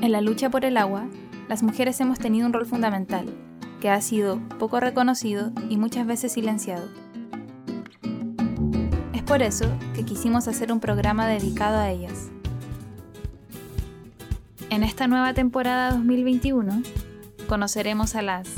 [0.00, 1.06] En la lucha por el agua,
[1.48, 3.26] las mujeres hemos tenido un rol fundamental,
[3.80, 6.86] que ha sido poco reconocido y muchas veces silenciado.
[9.12, 12.28] Es por eso que quisimos hacer un programa dedicado a ellas.
[14.70, 16.82] En esta nueva temporada 2021
[17.48, 18.48] conoceremos a las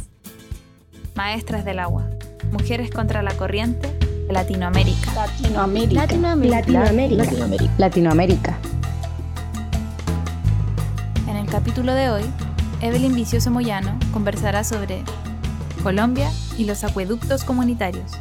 [1.15, 2.11] maestras del agua,
[2.53, 3.89] mujeres contra la corriente
[4.27, 5.15] de Latinoamérica.
[5.15, 6.01] Latinoamérica.
[6.03, 6.61] Latinoamérica.
[6.61, 7.71] Latinoamérica.
[7.79, 8.59] Latinoamérica.
[11.81, 12.23] Capítulo de hoy,
[12.83, 15.03] Evelyn Vicioso Moyano conversará sobre
[15.83, 18.13] Colombia y los acueductos comunitarios,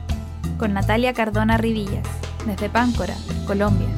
[0.58, 2.08] con Natalia Cardona Rivillas,
[2.46, 3.90] desde Páncora, Colombia.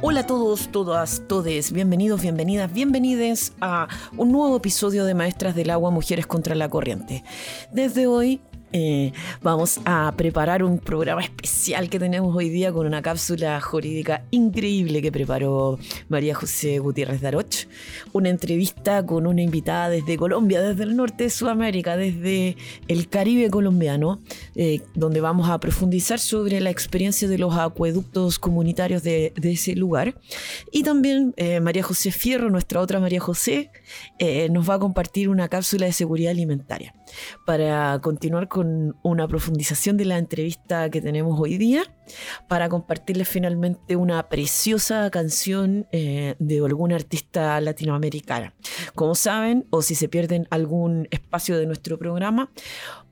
[0.00, 5.70] Hola a todos, todas, todes, bienvenidos, bienvenidas, bienvenides a un nuevo episodio de Maestras del
[5.70, 7.24] Agua, Mujeres contra la Corriente.
[7.72, 8.40] Desde hoy
[8.78, 9.12] eh,
[9.42, 15.00] vamos a preparar un programa especial que tenemos hoy día con una cápsula jurídica increíble
[15.00, 15.78] que preparó
[16.10, 17.68] María José Gutiérrez Daroch.
[18.12, 23.48] Una entrevista con una invitada desde Colombia, desde el norte de Sudamérica, desde el Caribe
[23.48, 24.20] colombiano,
[24.54, 30.20] eh, donde vamos a profundizar sobre la experiencia de los acueductos comunitarios de, ese lugar.
[30.70, 33.70] Y también eh, María José Fierro, nuestra otra María José,
[34.18, 36.94] eh, nos va a compartir una cápsula de seguridad alimentaria
[37.44, 41.84] para continuar con una profundización de la entrevista que tenemos hoy día,
[42.48, 48.54] para compartirles finalmente una preciosa canción eh, de alguna artista latinoamericana.
[48.94, 52.50] Como saben, o si se pierden algún espacio de nuestro programa,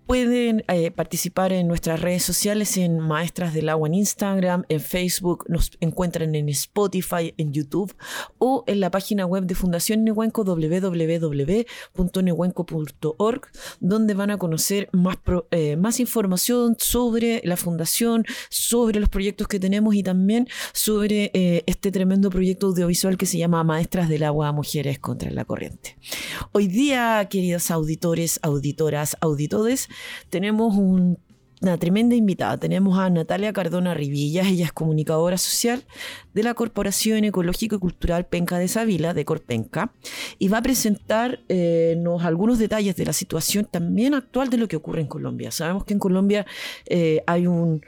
[0.07, 5.47] Pueden eh, participar en nuestras redes sociales en Maestras del Agua en Instagram, en Facebook,
[5.49, 7.95] nos encuentran en Spotify, en YouTube
[8.39, 13.41] o en la página web de Fundación Nehuenco www.nehuenco.org
[13.81, 19.49] donde van a conocer más, pro- eh, más información sobre la fundación, sobre los proyectos
[19.49, 24.25] que tenemos y también sobre eh, este tremendo proyecto audiovisual que se llama Maestras del
[24.25, 25.97] Agua Mujeres contra la Corriente.
[26.53, 29.89] Hoy día, queridos auditores, auditoras, auditores,
[30.31, 31.19] tenemos un-
[31.64, 32.58] una tremenda invitada.
[32.58, 35.83] Tenemos a Natalia Cardona Rivillas, ella es comunicadora social
[36.35, 39.92] de la Corporación Ecológico y Cultural Penca de Savila, de Corpenca,
[40.39, 45.01] y va a presentarnos algunos detalles de la situación también actual de lo que ocurre
[45.01, 45.51] en Colombia.
[45.51, 46.45] Sabemos que en Colombia
[46.86, 47.83] eh, hay, un,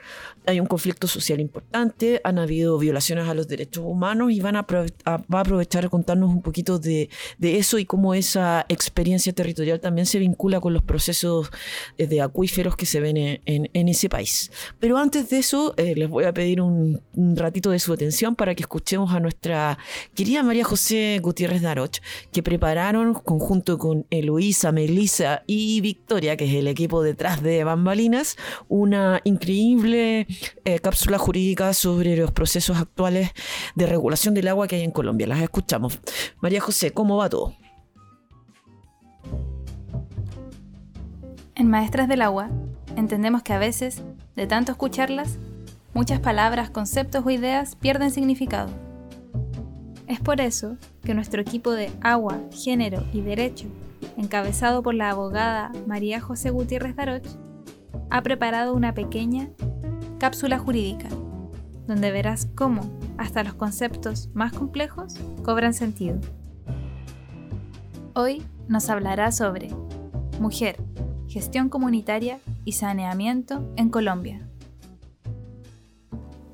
[0.45, 4.65] hay un conflicto social importante, han habido violaciones a los derechos humanos y van a-
[4.67, 9.79] va a aprovechar a contarnos un poquito de, de eso y cómo esa experiencia territorial
[9.79, 11.51] también se vincula con los procesos
[11.97, 14.51] eh, de acuíferos que se ven en, en- en ese país.
[14.79, 17.01] Pero antes de eso, eh, les voy a pedir un,
[17.35, 19.77] ratito de su atención para que escuchemos a nuestra
[20.15, 21.97] querida María José Gutiérrez Daroch,
[22.31, 28.37] que prepararon conjunto con Eloísa, Melissa y Victoria, que es el equipo detrás de Bambalinas,
[28.67, 30.27] una increíble
[30.65, 33.31] eh, cápsula jurídica sobre los procesos actuales
[33.75, 35.27] de regulación del agua que hay en Colombia.
[35.27, 35.99] Las escuchamos.
[36.41, 37.55] María José, ¿cómo va todo?
[41.55, 42.51] En Maestras del Agua,
[42.97, 44.01] entendemos que a veces,
[44.35, 45.37] de tanto escucharlas,
[45.93, 48.69] muchas palabras, conceptos o ideas pierden significado.
[50.07, 53.67] Es por eso que nuestro equipo de Agua, Género y Derecho,
[54.17, 57.27] encabezado por la abogada María José Gutiérrez Daroch,
[58.09, 59.49] ha preparado una pequeña
[60.17, 61.07] cápsula jurídica,
[61.85, 62.81] donde verás cómo
[63.17, 66.19] hasta los conceptos más complejos cobran sentido.
[68.15, 69.69] Hoy nos hablará sobre
[70.39, 70.77] mujer,
[71.27, 74.47] gestión comunitaria y saneamiento en Colombia.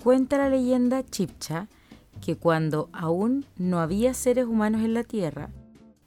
[0.03, 1.67] Cuenta la leyenda chipcha
[2.19, 5.49] que cuando aún no había seres humanos en la tierra,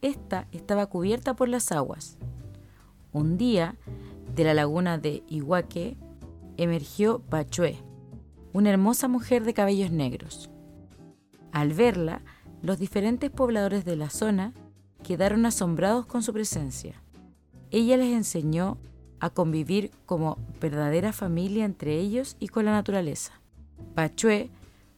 [0.03, 2.19] ésta estaba cubierta por las aguas.
[3.13, 3.77] Un día,
[4.35, 5.97] de la laguna de Iguaque,
[6.57, 7.79] emergió Pachue,
[8.53, 10.51] una hermosa mujer de cabellos negros.
[11.53, 12.23] Al verla,
[12.63, 14.53] los diferentes pobladores de la zona
[15.03, 17.03] quedaron asombrados con su presencia.
[17.71, 18.79] Ella les enseñó
[19.21, 23.41] a convivir como verdadera familia entre ellos y con la naturaleza.
[23.95, 24.51] Pachue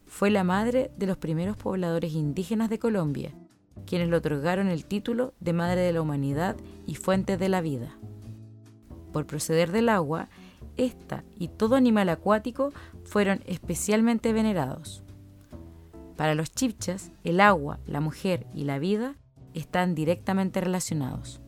[0.07, 3.33] fue la madre de los primeros pobladores indígenas de Colombia,
[3.87, 6.57] quienes le otorgaron el título de Madre de la Humanidad
[6.87, 7.97] y Fuente de la Vida.
[9.13, 10.29] Por proceder del agua,
[10.77, 12.73] esta y todo animal acuático
[13.05, 15.03] fueron especialmente venerados.
[16.17, 19.15] Para los chipchas, el agua, la mujer y la vida
[19.55, 21.41] están directamente relacionados.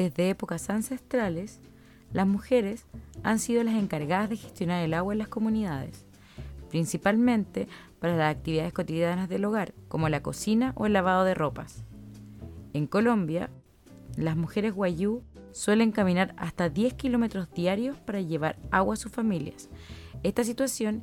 [0.00, 1.60] Desde épocas ancestrales,
[2.14, 2.86] las mujeres
[3.22, 6.06] han sido las encargadas de gestionar el agua en las comunidades,
[6.70, 7.68] principalmente
[7.98, 11.84] para las actividades cotidianas del hogar, como la cocina o el lavado de ropas.
[12.72, 13.50] En Colombia,
[14.16, 19.68] las mujeres guayú suelen caminar hasta 10 kilómetros diarios para llevar agua a sus familias.
[20.22, 21.02] Esta situación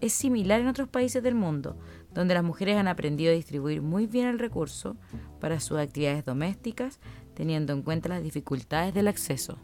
[0.00, 1.76] es similar en otros países del mundo,
[2.14, 4.96] donde las mujeres han aprendido a distribuir muy bien el recurso
[5.40, 7.00] para sus actividades domésticas,
[7.38, 9.60] teniendo en cuenta las dificultades del acceso.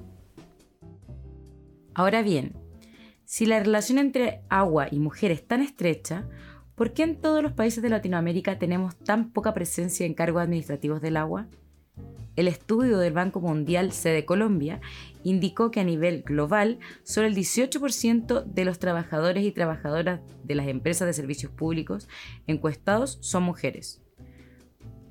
[1.93, 2.55] Ahora bien,
[3.25, 6.29] si la relación entre agua y mujer es tan estrecha,
[6.77, 11.01] ¿por qué en todos los países de Latinoamérica tenemos tan poca presencia en cargos administrativos
[11.01, 11.49] del agua?
[12.37, 14.81] El estudio del Banco Mundial Sede Colombia
[15.25, 20.69] indicó que a nivel global solo el 18% de los trabajadores y trabajadoras de las
[20.69, 22.09] empresas de servicios públicos
[22.47, 24.01] encuestados son mujeres.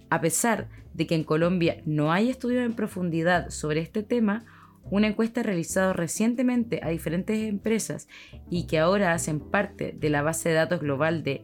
[0.10, 4.46] A pesar de que en Colombia no hay estudios en profundidad sobre este tema,
[4.90, 8.08] una encuesta realizada recientemente a diferentes empresas
[8.50, 11.44] y que ahora hacen parte de la base de datos global de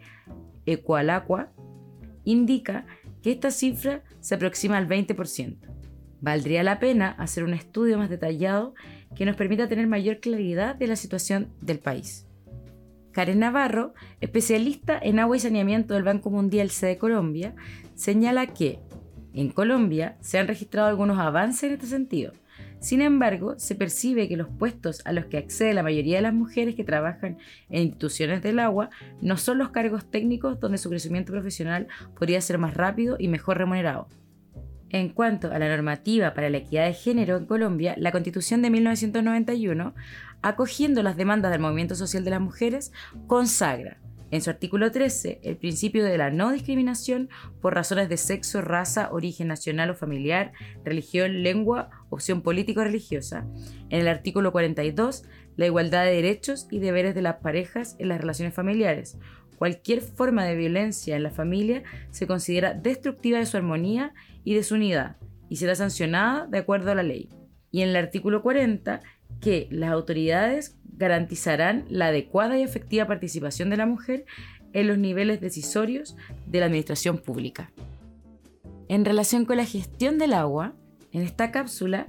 [0.66, 1.52] Equalaqua
[2.26, 2.86] indica
[3.22, 5.58] que esta cifra se aproxima al 20%.
[6.22, 8.74] Valdría la pena hacer un estudio más detallado
[9.16, 12.28] que nos permita tener mayor claridad de la situación del país.
[13.12, 17.56] Karen Navarro, especialista en agua y saneamiento del Banco Mundial C Colombia,
[17.96, 18.80] señala que
[19.34, 22.34] en Colombia se han registrado algunos avances en este sentido,
[22.80, 26.34] sin embargo, se percibe que los puestos a los que accede la mayoría de las
[26.34, 27.38] mujeres que trabajan
[27.70, 28.90] en instituciones del agua
[29.22, 31.88] no son los cargos técnicos donde su crecimiento profesional
[32.18, 34.08] podría ser más rápido y mejor remunerado.
[34.92, 38.70] En cuanto a la normativa para la equidad de género en Colombia, la Constitución de
[38.70, 39.94] 1991,
[40.42, 42.94] acogiendo las demandas del movimiento social de las mujeres,
[43.28, 44.00] consagra
[44.32, 47.30] en su artículo 13, el principio de la no discriminación
[47.62, 50.54] por razones de sexo, raza, origen nacional o familiar,
[50.86, 53.48] religión, lengua, opción política o religiosa.
[53.90, 55.24] En el artículo 42,
[55.56, 59.18] la igualdad de derechos y deberes de las parejas en las relaciones familiares.
[59.58, 64.64] Cualquier forma de violencia en la familia se considera destructiva de su armonía y de
[64.64, 65.18] su unidad
[65.50, 67.30] y será sancionada de acuerdo a la ley.
[67.72, 69.02] Y en el artículo 40,
[69.40, 74.26] que las autoridades garantizarán la adecuada y efectiva participación de la mujer
[74.74, 76.16] en los niveles decisorios
[76.46, 77.72] de la administración pública.
[78.88, 80.74] En relación con la gestión del agua,
[81.12, 82.08] en esta cápsula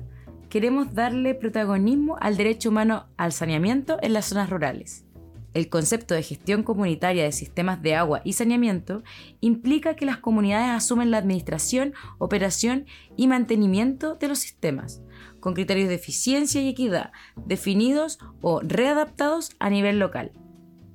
[0.48, 5.04] queremos darle protagonismo al derecho humano al saneamiento en las zonas rurales.
[5.52, 9.02] El concepto de gestión comunitaria de sistemas de agua y saneamiento
[9.40, 12.86] implica que las comunidades asumen la administración, operación
[13.16, 15.02] y mantenimiento de los sistemas,
[15.40, 17.12] con criterios de eficiencia y equidad
[17.46, 20.32] definidos o readaptados a nivel local.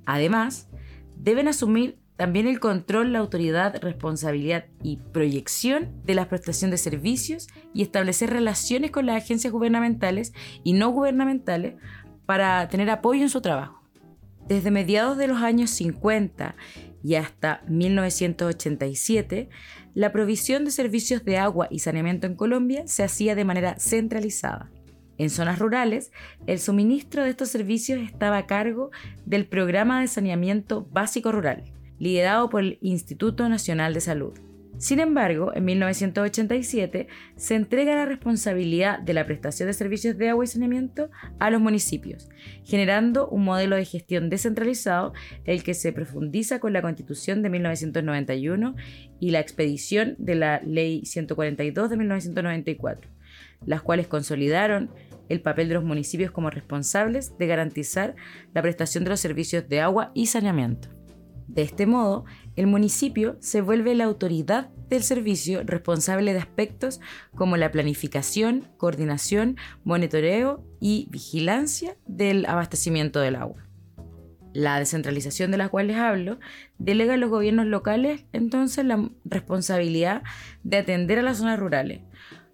[0.05, 0.69] Además,
[1.17, 7.47] deben asumir también el control, la autoridad, responsabilidad y proyección de la prestación de servicios
[7.73, 10.33] y establecer relaciones con las agencias gubernamentales
[10.63, 11.75] y no gubernamentales
[12.25, 13.81] para tener apoyo en su trabajo.
[14.47, 16.55] Desde mediados de los años 50
[17.03, 19.49] y hasta 1987,
[19.95, 24.69] la provisión de servicios de agua y saneamiento en Colombia se hacía de manera centralizada.
[25.17, 26.11] En zonas rurales,
[26.45, 28.91] el suministro de estos servicios estaba a cargo
[29.25, 31.63] del Programa de Saneamiento Básico Rural,
[31.97, 34.33] liderado por el Instituto Nacional de Salud.
[34.77, 37.07] Sin embargo, en 1987
[37.37, 41.61] se entrega la responsabilidad de la prestación de servicios de agua y saneamiento a los
[41.61, 42.29] municipios,
[42.65, 45.13] generando un modelo de gestión descentralizado,
[45.45, 48.75] el que se profundiza con la Constitución de 1991
[49.21, 53.09] y la expedición de la Ley 142 de 1994,
[53.65, 54.91] las cuales consolidaron
[55.29, 58.15] el papel de los municipios como responsables de garantizar
[58.53, 60.89] la prestación de los servicios de agua y saneamiento.
[61.47, 62.25] De este modo,
[62.55, 67.01] el municipio se vuelve la autoridad del servicio responsable de aspectos
[67.35, 73.63] como la planificación, coordinación, monitoreo y vigilancia del abastecimiento del agua.
[74.53, 76.39] La descentralización de la cual les hablo
[76.77, 80.23] delega a los gobiernos locales entonces la responsabilidad
[80.63, 82.03] de atender a las zonas rurales.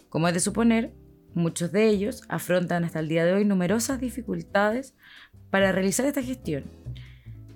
[0.09, 0.95] Como es de suponer,
[1.35, 4.95] muchos de ellos afrontan hasta el día de hoy numerosas dificultades
[5.51, 6.80] para realizar esta gestión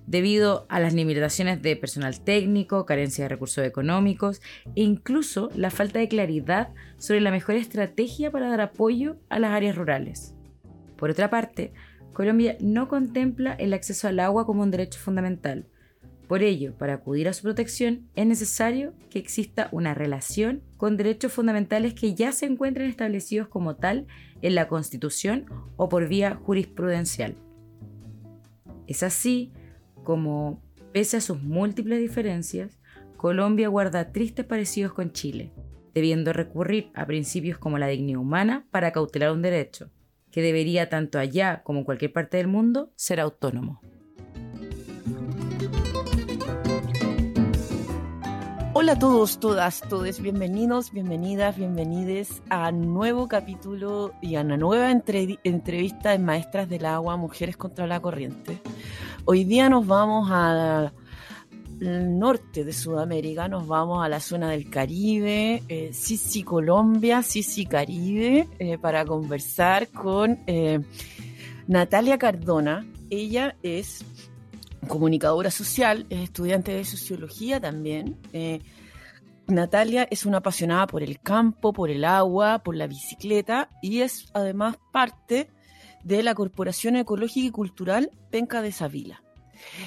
[0.07, 4.41] debido a las limitaciones de personal técnico, carencia de recursos económicos
[4.75, 9.51] e incluso la falta de claridad sobre la mejor estrategia para dar apoyo a las
[9.51, 10.35] áreas rurales.
[10.97, 11.73] Por otra parte,
[12.13, 15.67] Colombia no contempla el acceso al agua como un derecho fundamental.
[16.27, 21.33] Por ello, para acudir a su protección es necesario que exista una relación con derechos
[21.33, 24.07] fundamentales que ya se encuentren establecidos como tal
[24.41, 25.45] en la Constitución
[25.75, 27.35] o por vía jurisprudencial.
[28.87, 29.51] Es así
[30.05, 32.79] como, pese a sus múltiples diferencias,
[33.17, 35.51] Colombia guarda tristes parecidos con Chile,
[35.93, 39.89] debiendo recurrir a principios como la dignidad humana para cautelar un derecho,
[40.31, 43.81] que debería tanto allá como en cualquier parte del mundo ser autónomo.
[48.77, 54.91] Hola a todos, todas, todos, bienvenidos, bienvenidas, bienvenides a nuevo capítulo y a una nueva
[54.91, 58.61] entrevista de Maestras del Agua, Mujeres contra la Corriente
[59.27, 60.93] Hoy día nos vamos al
[61.79, 68.47] norte de Sudamérica, nos vamos a la zona del Caribe, eh, Sisi Colombia, Sisi Caribe,
[68.59, 70.79] eh, para conversar con eh,
[71.67, 72.85] Natalia Cardona.
[73.09, 74.05] Ella es
[74.87, 78.19] comunicadora social, es estudiante de sociología también.
[78.31, 78.61] Eh,
[79.47, 84.27] Natalia es una apasionada por el campo, por el agua, por la bicicleta y es
[84.35, 85.49] además parte
[86.05, 89.23] de la Corporación Ecológica y Cultural Penca de Savila.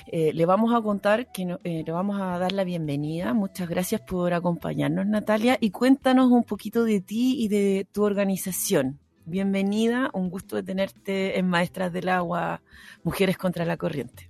[0.08, 3.32] Eh, le vamos a contar que eh, le vamos a dar la bienvenida.
[3.34, 8.98] Muchas gracias por acompañarnos, Natalia, y cuéntanos un poquito de ti y de tu organización.
[9.26, 12.62] Bienvenida, un gusto de tenerte en Maestras del Agua,
[13.04, 14.28] Mujeres contra la Corriente.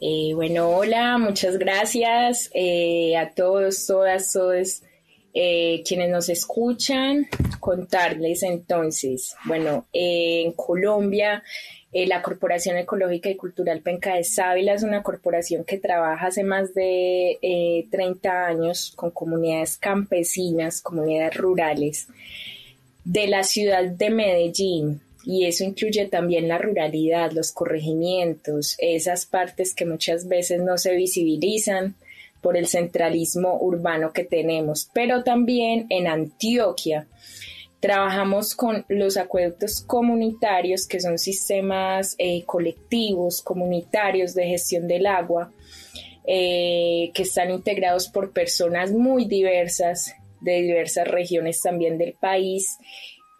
[0.00, 4.82] Eh, bueno, hola, muchas gracias a todos, todas, todos
[5.36, 7.28] eh, quienes nos escuchan.
[7.60, 11.42] Contarles entonces, bueno, en Colombia,
[11.92, 16.74] la Corporación Ecológica y Cultural Penca de Sávila es una corporación que trabaja hace más
[16.74, 22.08] de 30 años con comunidades campesinas, comunidades rurales
[23.04, 29.74] de la ciudad de Medellín, y eso incluye también la ruralidad, los corregimientos, esas partes
[29.74, 31.96] que muchas veces no se visibilizan
[32.46, 37.08] por el centralismo urbano que tenemos, pero también en Antioquia.
[37.80, 45.50] Trabajamos con los acueductos comunitarios, que son sistemas eh, colectivos, comunitarios de gestión del agua,
[46.24, 52.78] eh, que están integrados por personas muy diversas, de diversas regiones también del país.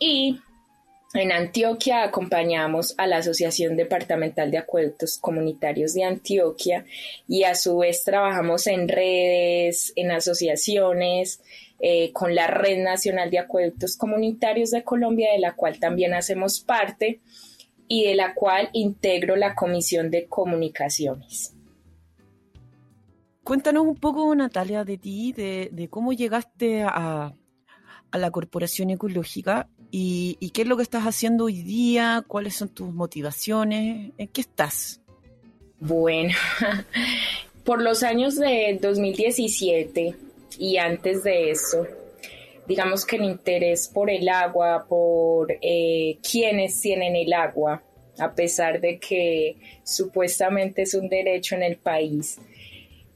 [0.01, 0.41] Y
[1.15, 6.85] en Antioquia acompañamos a la Asociación Departamental de Acueductos Comunitarios de Antioquia
[7.29, 11.41] y a su vez trabajamos en redes, en asociaciones,
[11.81, 16.61] eh, con la Red Nacional de Acueductos Comunitarios de Colombia, de la cual también hacemos
[16.61, 17.21] parte
[17.87, 21.55] y de la cual integro la Comisión de Comunicaciones.
[23.45, 27.33] Cuéntanos un poco, Natalia, de ti, de, cómo llegaste a,
[28.11, 32.25] a la Corporación Ecológica ¿Y, qué es lo que estás haciendo hoy día?
[32.27, 34.13] ¿Cuáles son tus motivaciones?
[34.19, 35.01] ¿En qué estás?
[35.79, 36.35] Bueno,
[37.65, 40.15] por los años de 2017
[40.59, 41.87] y antes de eso,
[42.67, 47.83] digamos que el interés por el agua, por eh, quienes tienen el agua,
[48.19, 52.39] a pesar de que supuestamente es un derecho en el país,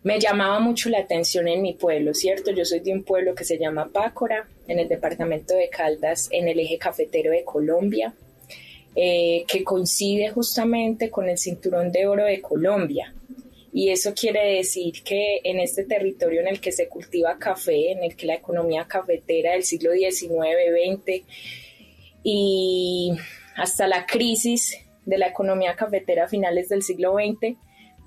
[0.02, 2.50] me llamaba mucho la atención en mi pueblo, ¿cierto?
[2.52, 6.49] Yo soy de un pueblo que se llama Pácora, en el departamento de Caldas, en
[6.49, 8.14] el eje cafetero de Colombia,
[8.97, 13.12] eh, que coincide justamente con el cinturón de oro de Colombia.
[13.73, 18.02] Y eso quiere decir que en este territorio en el que se cultiva café, en
[18.02, 21.25] el que la economía cafetera del siglo XIX, XX
[22.25, 23.12] y
[23.57, 27.57] hasta la crisis de la economía cafetera a finales del siglo XX,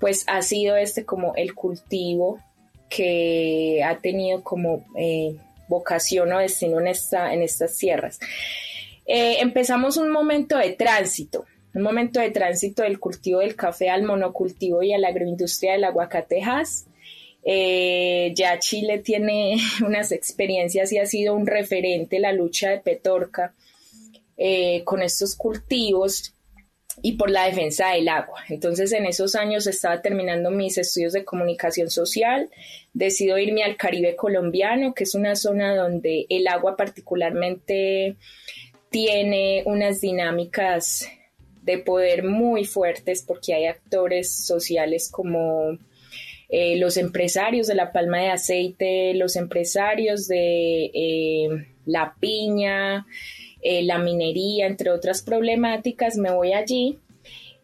[0.00, 2.40] pues ha sido este como el cultivo
[2.88, 5.36] que ha tenido como eh,
[5.68, 8.20] vocación o destino en, esta, en estas tierras.
[9.06, 14.04] Eh, empezamos un momento de tránsito, un momento de tránsito del cultivo del café al
[14.04, 16.86] monocultivo y a la agroindustria del aguacatejas.
[17.46, 23.54] Eh, ya Chile tiene unas experiencias y ha sido un referente la lucha de Petorca
[24.84, 26.33] con estos cultivos
[27.02, 28.42] y por la defensa del agua.
[28.48, 32.48] Entonces en esos años estaba terminando mis estudios de comunicación social,
[32.92, 38.16] decido irme al Caribe colombiano, que es una zona donde el agua particularmente
[38.90, 41.08] tiene unas dinámicas
[41.62, 45.78] de poder muy fuertes porque hay actores sociales como
[46.50, 51.48] eh, los empresarios de la palma de aceite, los empresarios de eh,
[51.86, 53.06] la piña,
[53.64, 56.98] eh, la minería, entre otras problemáticas, me voy allí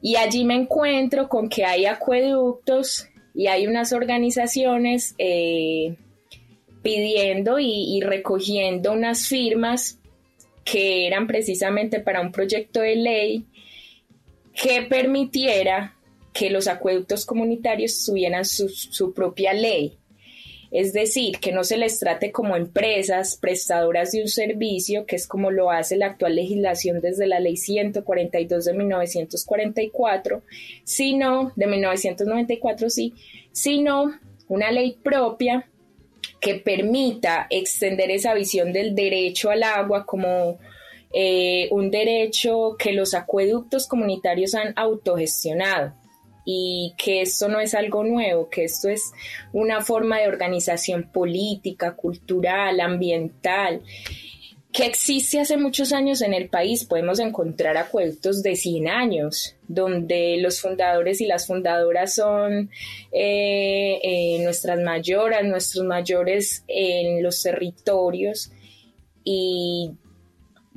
[0.00, 5.96] y allí me encuentro con que hay acueductos y hay unas organizaciones eh,
[6.82, 9.98] pidiendo y, recogiendo unas firmas
[10.64, 13.44] que eran precisamente para un proyecto de ley
[14.54, 15.98] que permitiera
[16.32, 19.99] que los acueductos comunitarios tuvieran su propia ley.
[20.70, 25.26] Es decir, que no se les trate como empresas prestadoras de un servicio, que es
[25.26, 30.42] como lo hace la actual legislación desde la ley 142 de 1944,
[30.84, 33.14] sino, de 1994 sí,
[33.50, 34.12] sino
[34.48, 35.66] una ley propia
[36.40, 40.58] que permita extender esa visión del derecho al agua como
[41.12, 45.94] eh, un derecho que los acueductos comunitarios han autogestionado
[46.44, 49.12] y que esto no es algo nuevo, que esto es
[49.52, 53.82] una forma de organización política, cultural, ambiental
[54.72, 56.84] que existe hace muchos años en el país.
[56.84, 62.70] Podemos encontrar acueductos de 100 años, donde los fundadores y las fundadoras son
[63.12, 68.52] eh, eh, nuestras mayoras, nuestros mayores en los territorios
[69.24, 69.92] y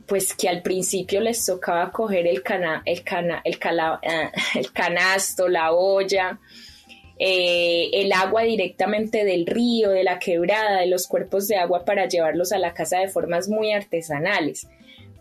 [0.07, 3.99] pues que al principio les tocaba coger el, cana, el, cana, el, ah,
[4.55, 6.39] el canasto, la olla,
[7.17, 12.07] eh, el agua directamente del río, de la quebrada, de los cuerpos de agua para
[12.07, 14.67] llevarlos a la casa de formas muy artesanales.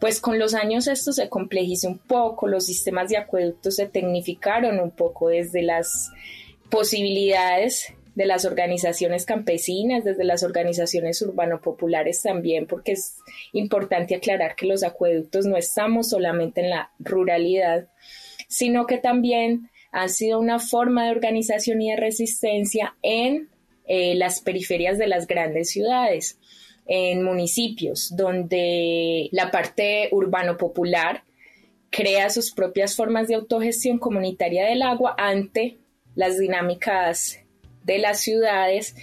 [0.01, 4.81] Pues con los años esto se complejizó un poco, los sistemas de acueductos se tecnificaron
[4.81, 6.11] un poco desde las
[6.71, 13.19] posibilidades de las organizaciones campesinas, desde las organizaciones urbano-populares también, porque es
[13.53, 17.89] importante aclarar que los acueductos no estamos solamente en la ruralidad,
[18.49, 23.49] sino que también han sido una forma de organización y de resistencia en
[23.87, 26.39] eh, las periferias de las grandes ciudades,
[26.87, 31.25] en municipios donde la parte urbano-popular
[31.91, 35.79] crea sus propias formas de autogestión comunitaria del agua ante
[36.15, 37.42] las dinámicas
[37.85, 38.95] de las ciudades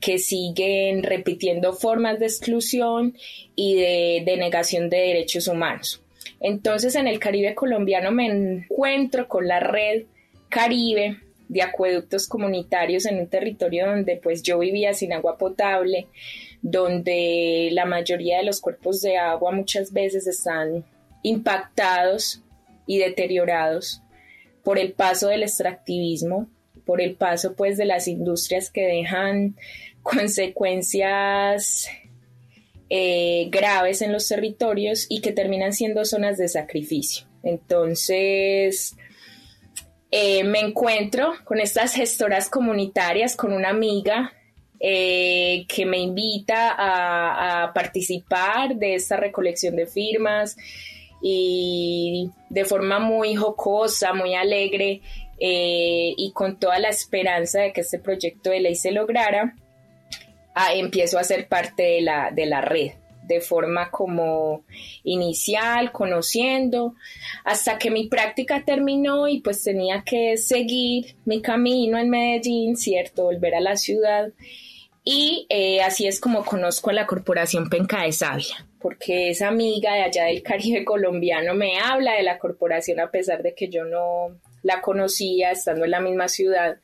[0.00, 3.16] que siguen repitiendo formas de exclusión
[3.56, 6.02] y de, negación de derechos humanos.
[6.40, 10.04] Entonces en el Caribe colombiano me encuentro con la red
[10.50, 16.06] Caribe de acueductos comunitarios en un territorio donde pues yo vivía sin agua potable,
[16.62, 20.84] donde la mayoría de los cuerpos de agua muchas veces están
[21.22, 22.42] impactados
[22.86, 24.02] y deteriorados
[24.62, 26.48] por el paso del extractivismo,
[26.84, 29.56] por el paso pues de las industrias que dejan
[30.02, 31.88] consecuencias
[32.90, 37.26] eh, graves en los territorios y que terminan siendo zonas de sacrificio.
[37.42, 38.96] Entonces,
[40.10, 44.32] eh, me encuentro con estas gestoras comunitarias, con una amiga
[44.78, 50.56] eh, que me invita a, participar de esta recolección de firmas
[51.22, 55.00] y de forma muy jocosa, muy alegre,
[55.38, 59.54] eh, y con toda la esperanza de que este proyecto de ley se lograra,
[60.54, 62.92] ah, empiezo a ser parte de la, de la red
[63.26, 64.64] de forma como
[65.02, 66.94] inicial, conociendo,
[67.44, 73.24] hasta que mi práctica terminó y pues tenía que seguir mi camino en Medellín, ¿cierto?
[73.24, 74.32] Volver a la ciudad.
[75.04, 79.94] Y eh, así es como conozco a la Corporación Penca de Sabia, porque esa amiga
[79.94, 83.84] de allá del Caribe colombiano me habla de la corporación a pesar de que yo
[83.84, 86.78] no la conocía estando en la misma ciudad.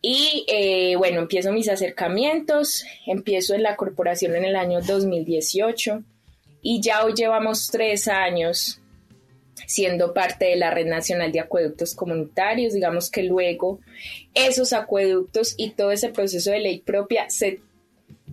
[0.00, 6.04] Y eh, bueno, empiezo mis acercamientos, empiezo en la corporación en el año 2018
[6.62, 8.80] y ya hoy llevamos tres años
[9.66, 12.74] siendo parte de la Red Nacional de Acueductos Comunitarios.
[12.74, 13.80] Digamos que luego
[14.34, 17.60] esos acueductos y todo ese proceso de ley propia se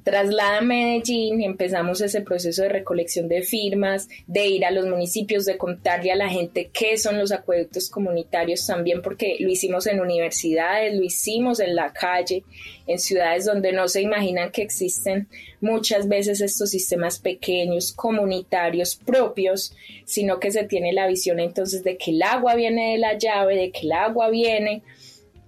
[0.03, 5.45] traslada a Medellín, empezamos ese proceso de recolección de firmas, de ir a los municipios,
[5.45, 10.01] de contarle a la gente qué son los acueductos comunitarios también, porque lo hicimos en
[10.01, 12.43] universidades, lo hicimos en la calle,
[12.85, 15.27] en ciudades donde no se imaginan que existen
[15.61, 21.97] muchas veces estos sistemas pequeños, comunitarios, propios, sino que se tiene la visión entonces de
[21.97, 24.83] que el agua viene de la llave, de que el agua viene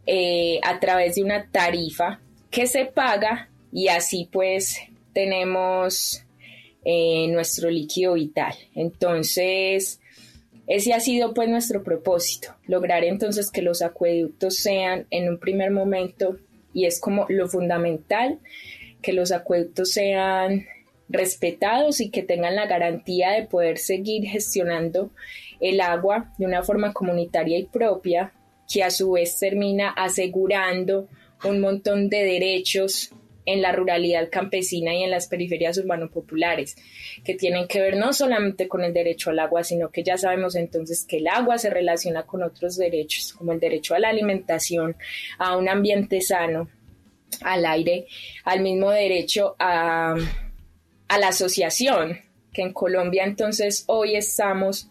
[0.06, 4.78] eh, a través de una tarifa que se paga y así pues
[5.12, 6.24] tenemos
[6.86, 8.56] eh, nuestro líquido vital.
[8.74, 10.00] Entonces,
[10.66, 15.72] ese ha sido pues nuestro propósito, lograr entonces que los acueductos sean en un primer
[15.72, 16.38] momento,
[16.74, 18.40] y es como lo fundamental,
[19.02, 20.66] que los acueductos sean
[21.10, 25.12] respetados y que tengan la garantía de poder seguir gestionando
[25.60, 28.32] el agua de una forma comunitaria y propia,
[28.72, 31.10] que a su vez termina asegurando
[31.44, 33.12] un montón de derechos
[33.46, 36.76] en la ruralidad campesina y en las periferias urbano-populares,
[37.24, 40.56] que tienen que ver no solamente con el derecho al agua, sino que ya sabemos
[40.56, 44.96] entonces que el agua se relaciona con otros derechos, como el derecho a la alimentación,
[45.38, 46.70] a un ambiente sano,
[47.42, 48.08] al aire,
[48.44, 50.16] al mismo derecho a,
[51.08, 52.20] a la asociación,
[52.54, 54.90] que en Colombia entonces hoy estamos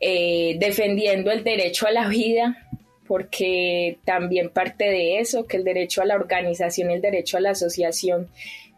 [0.00, 2.69] eh, defendiendo el derecho a la vida
[3.10, 7.40] porque también parte de eso, que el derecho a la organización y el derecho a
[7.40, 8.28] la asociación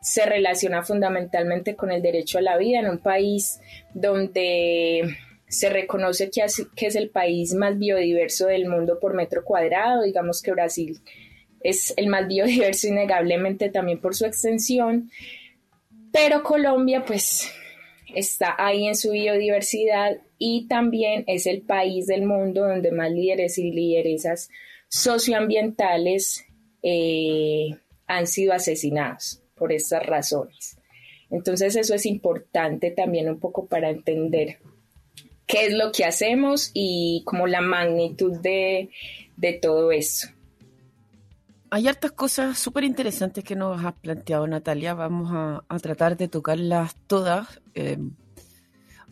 [0.00, 3.60] se relaciona fundamentalmente con el derecho a la vida en un país
[3.92, 5.18] donde
[5.48, 10.52] se reconoce que, es el país más biodiverso del mundo por metro cuadrado, digamos que
[10.52, 10.98] Brasil
[11.60, 15.10] es el más biodiverso innegablemente también por su extensión,
[16.10, 17.52] pero Colombia pues
[18.14, 23.59] está ahí en su biodiversidad y también es el país del mundo donde más líderes
[23.59, 24.51] y lideresas
[24.88, 26.44] socioambientales
[26.83, 30.77] eh, han sido asesinados por estas razones.
[31.31, 34.59] Entonces eso es importante también un poco para entender
[35.46, 38.90] qué es lo que hacemos y como la magnitud de,
[39.61, 40.29] todo eso.
[41.74, 44.92] Hay hartas cosas súper interesantes que nos has planteado, Natalia.
[44.92, 47.62] Vamos a, tratar de tocarlas todas.
[47.74, 47.96] Eh,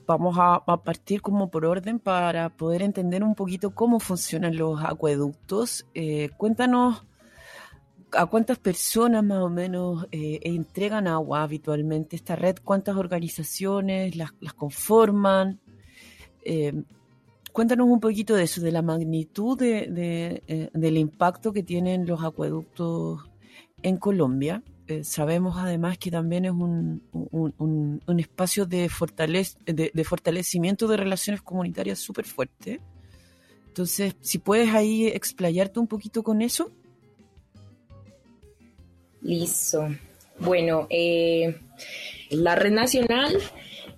[0.07, 5.87] vamos a, partir como por orden para poder entender un poquito cómo funcionan los acueductos.
[5.95, 7.07] Eh, cuéntanos
[8.13, 12.57] ¿A cuántas personas más o menos eh, entregan agua habitualmente esta red?
[12.63, 15.61] ¿Cuántas organizaciones las, conforman?
[17.53, 22.23] Cuéntanos un poquito de eso, de la magnitud de, eh, del impacto que tienen los
[22.23, 23.21] acueductos
[23.83, 24.63] en Colombia.
[25.03, 28.91] sabemos además que también es un, un, espacio de,
[29.67, 32.81] de, fortalecimiento de relaciones comunitarias súper fuerte.
[33.69, 36.73] Entonces, si puedes ahí explayarte un poquito con eso.
[39.23, 39.89] Listo.
[40.41, 41.61] Bueno, eh,
[42.31, 43.37] la red nacional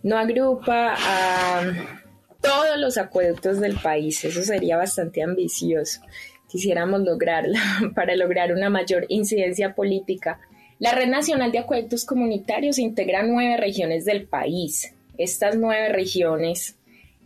[0.02, 2.01] no agrupa a
[2.42, 4.24] todos los acueductos del país.
[4.24, 6.02] Eso sería bastante ambicioso.
[6.48, 7.60] Quisiéramos lograrla
[7.94, 10.40] para lograr una mayor incidencia política.
[10.78, 14.92] La Red Nacional de Acueductos Comunitarios integra nueve regiones del país.
[15.16, 16.76] Estas nueve regiones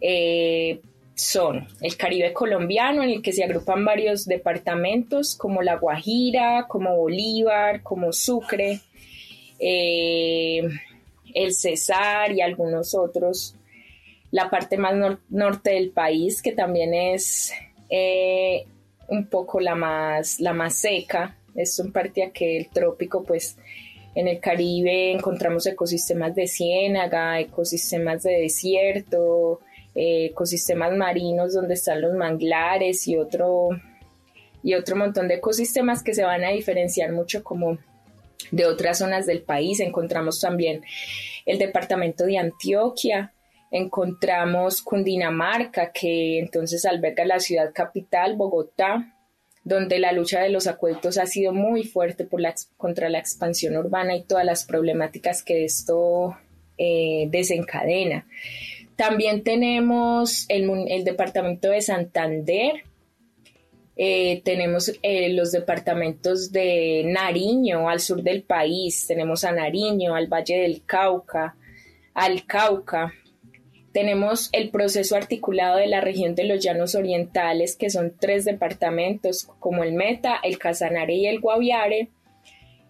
[0.00, 0.81] eh,
[1.16, 6.94] son el Caribe colombiano, en el que se agrupan varios departamentos como La Guajira, como
[6.94, 8.81] Bolívar, como Sucre,
[9.59, 10.68] eh,
[11.35, 13.56] el Cesar y algunos otros.
[14.31, 14.95] La parte más
[15.29, 17.53] norte del país, que también es
[17.89, 18.67] eh,
[19.09, 23.57] un poco la más, la más seca, es un parte que el trópico, pues
[24.15, 29.61] en el Caribe encontramos ecosistemas de ciénaga, ecosistemas de desierto,
[29.95, 33.69] eh, ecosistemas marinos donde están los manglares y otro,
[34.62, 37.79] y otro montón de ecosistemas que se van a diferenciar mucho como
[38.51, 39.81] de otras zonas del país.
[39.81, 40.83] Encontramos también
[41.45, 43.33] el departamento de Antioquia,
[43.77, 49.12] encontramos Cundinamarca, que entonces alberga la ciudad capital, Bogotá,
[49.65, 53.77] donde la lucha de los acueductos ha sido muy fuerte por la, contra la expansión
[53.77, 56.37] urbana y todas las problemáticas que esto
[56.79, 58.27] eh, desencadena.
[58.97, 62.85] También tenemos el, departamento de Santander,
[63.97, 70.29] eh, tenemos eh, los departamentos de Nariño al sur del país, tenemos a Nariño, al
[70.29, 71.57] Valle del Cauca,
[72.15, 73.12] al Cauca.
[73.96, 79.48] Tenemos el proceso articulado de la región de los Llanos Orientales, que son tres departamentos
[79.59, 82.11] como el Meta, el Casanare y el Guaviare.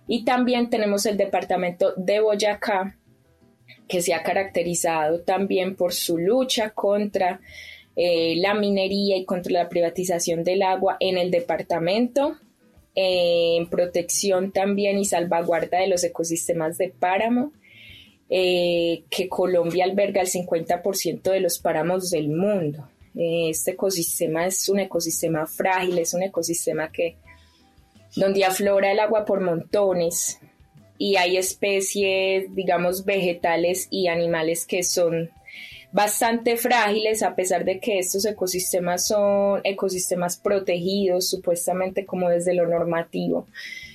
[0.09, 2.99] Y también tenemos el departamento de Boyacá,
[3.87, 7.41] que se ha caracterizado también por su lucha contra
[7.95, 12.37] eh, la minería y contra la privatización del agua en el departamento,
[12.97, 17.53] en protección también y salvaguarda de los ecosistemas de páramo,
[18.29, 22.89] eh, que Colombia alberga el 50% de los páramos del mundo.
[23.15, 27.17] este ecosistema es un ecosistema frágil, es un ecosistema que
[28.15, 30.39] donde aflora el agua por montones,
[30.99, 35.31] y hay especies, digamos, vegetales y animales que son
[35.93, 42.67] bastante frágiles a pesar de que estos ecosistemas son ecosistemas protegidos supuestamente como desde lo
[42.67, 43.47] normativo.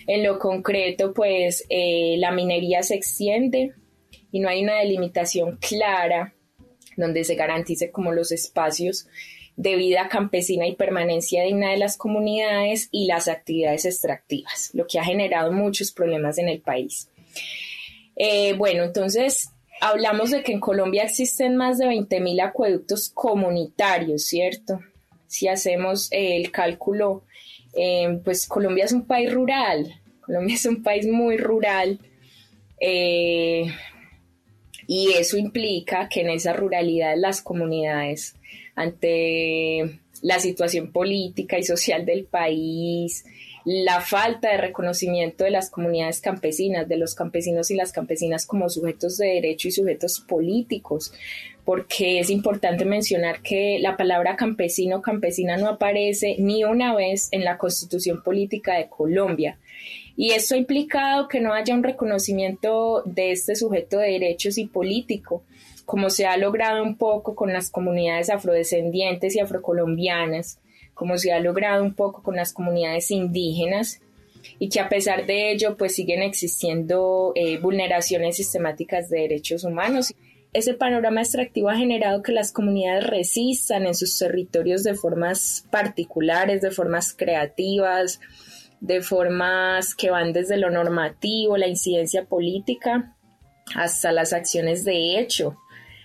[0.08, 3.74] En lo concreto, pues eh, la minería se extiende
[4.32, 6.34] y no hay una delimitación clara
[6.98, 9.08] donde se garantice como los espacios
[9.56, 15.00] de vida campesina y permanencia digna de las comunidades y las actividades extractivas, lo que
[15.00, 17.10] ha generado muchos problemas en el país.
[18.16, 24.80] Eh, bueno, entonces hablamos de que en Colombia existen más de 20.000 acueductos comunitarios, ¿cierto?
[25.28, 27.24] Si hacemos el cálculo,
[27.74, 32.00] eh, pues Colombia es un país rural, Colombia es un país muy rural.
[32.80, 33.66] Eh,
[34.94, 38.36] y eso implica que en esa ruralidad las comunidades
[38.76, 43.24] ante la situación política y social del país,
[43.64, 48.70] la falta de reconocimiento de las comunidades campesinas, de los campesinos y las campesinas como
[48.70, 51.14] sujetos de derecho y sujetos políticos,
[51.64, 57.46] porque es importante mencionar que la palabra campesino campesina no aparece ni una vez en
[57.46, 59.58] la constitución política de Colombia.
[60.22, 64.68] Y esto ha implicado que no haya un reconocimiento de este sujeto de derechos y
[64.68, 65.42] político,
[65.84, 70.60] como se ha logrado un poco con las comunidades afrodescendientes y afrocolombianas,
[70.94, 74.00] como se ha logrado un poco con las comunidades indígenas
[74.60, 80.14] y que a pesar de ello pues siguen existiendo eh, vulneraciones sistemáticas de derechos humanos.
[80.54, 86.62] Ese panorama extractivo ha generado que las comunidades resistan en sus territorios de formas particulares,
[86.62, 88.20] de formas creativas,
[88.82, 93.16] de formas que van desde lo normativo, la incidencia política
[93.76, 95.58] hasta las acciones de hecho,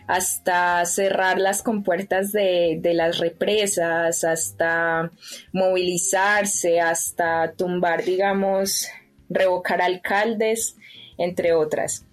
[0.06, 5.10] hasta cerrar las compuertas de, de las represas, hasta
[5.52, 8.86] movilizarse, hasta tumbar, digamos,
[9.28, 10.76] revocar alcaldes,
[11.18, 12.04] entre otras.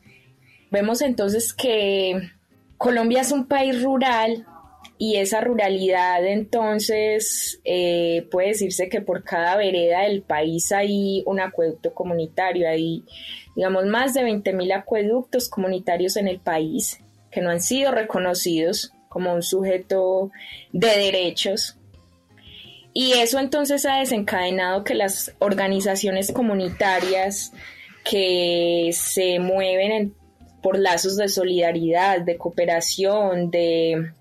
[0.72, 2.32] Vemos entonces que
[2.78, 4.48] Colombia es un país rural
[4.98, 11.40] y esa ruralidad entonces eh, puede decirse que por cada vereda del país hay un
[11.40, 13.04] acueducto comunitario, hay
[13.56, 17.00] digamos más de 20.000 acueductos comunitarios en el país
[17.32, 20.32] que no han sido reconocidos como un sujeto
[20.72, 21.78] de derechos.
[22.94, 27.52] Y eso entonces ha desencadenado que las organizaciones comunitarias
[28.04, 30.14] que se mueven
[30.62, 34.14] por lazos de solidaridad, de cooperación, de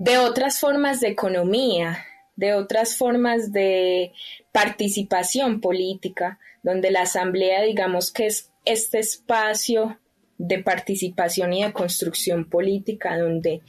[0.00, 4.12] de otras formas de economía, de otras formas de
[4.50, 10.00] participación política, donde la asamblea, digamos que es este espacio
[10.38, 13.60] de participación y de construcción política, donde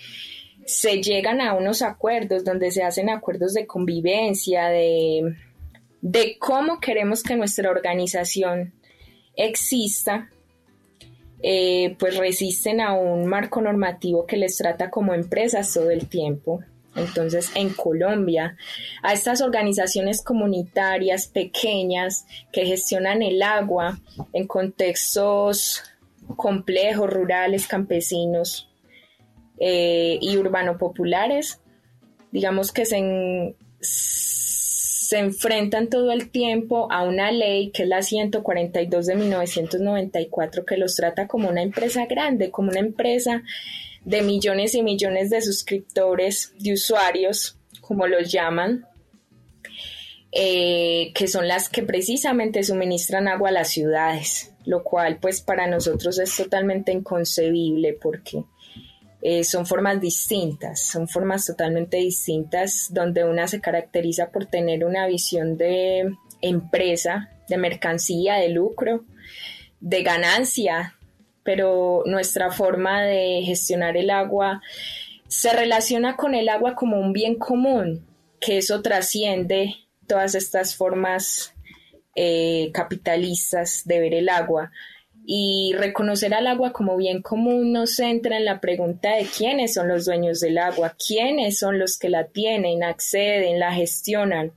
[0.65, 5.35] se llegan a unos acuerdos, donde se hacen acuerdos de convivencia, de,
[5.99, 8.73] de cómo queremos que nuestra organización
[9.35, 10.29] exista
[11.43, 16.61] eh, pues resisten a un marco normativo que les trata como empresas todo el tiempo.
[16.95, 18.57] Entonces, en Colombia,
[19.01, 23.99] a estas organizaciones comunitarias pequeñas que gestionan el agua
[24.33, 25.83] en contextos
[26.35, 28.69] complejos, rurales, campesinos
[29.57, 31.61] eh, y urbano populares,
[32.31, 33.55] digamos que se,
[35.11, 40.77] se enfrentan todo el tiempo a una ley que es la 142 de 1994 que
[40.77, 43.43] los trata como una empresa grande, como una empresa
[44.05, 48.87] de millones y millones de suscriptores, de usuarios, como los llaman,
[50.31, 55.67] eh, que son las que precisamente suministran agua a las ciudades, lo cual pues para
[55.67, 58.45] nosotros es totalmente inconcebible porque
[59.21, 65.05] eh, son formas distintas, son formas totalmente distintas donde una se caracteriza por tener una
[65.05, 69.05] visión de empresa, de mercancía, de lucro,
[69.79, 70.95] de ganancia,
[71.43, 74.61] pero nuestra forma de gestionar el agua
[75.27, 78.05] se relaciona con el agua como un bien común,
[78.39, 79.75] que eso trasciende
[80.07, 81.53] todas estas formas
[82.15, 84.71] eh, capitalistas de ver el agua
[85.25, 89.87] y reconocer al agua como bien común nos centra en la pregunta de quiénes son
[89.87, 94.53] los dueños del agua, quiénes son los que la tienen, acceden, la gestionan.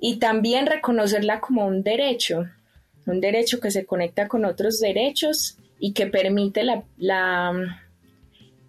[0.00, 2.46] Y también reconocerla como un derecho,
[3.06, 7.52] un derecho que se conecta con otros derechos y que permite la, la,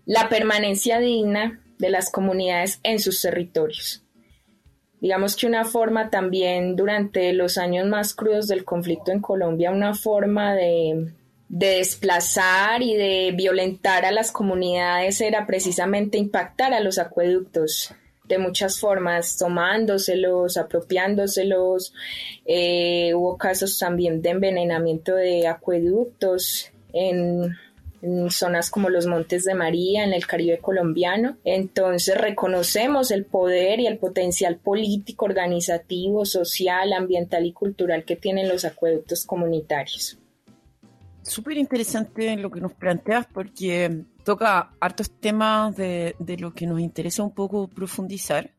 [0.06, 4.04] la permanencia digna de las comunidades en sus territorios
[5.04, 9.94] digamos que una forma también durante los años más crudos del conflicto en Colombia, una
[9.94, 11.12] forma de,
[11.50, 18.80] desplazar y de violentar a las comunidades era precisamente impactar a los acueductos de muchas
[18.80, 21.94] formas, tomándoselos, apropiándoselos.
[22.46, 27.58] Eh, hubo casos también de envenenamiento de acueductos en
[28.04, 31.38] en zonas como los Montes de María, en el Caribe colombiano.
[31.46, 38.50] Entonces reconocemos el poder y el potencial político, organizativo, social, ambiental y cultural que tienen
[38.50, 40.20] los acueductos comunitarios.
[41.22, 47.24] Súper interesante lo que nos planteas porque toca hartos temas de, lo que nos interesa
[47.24, 48.52] un poco profundizar.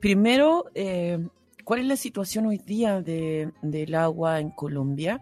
[0.00, 1.18] Primero, eh,
[1.64, 5.20] ¿cuál es la situación hoy día del agua en Colombia?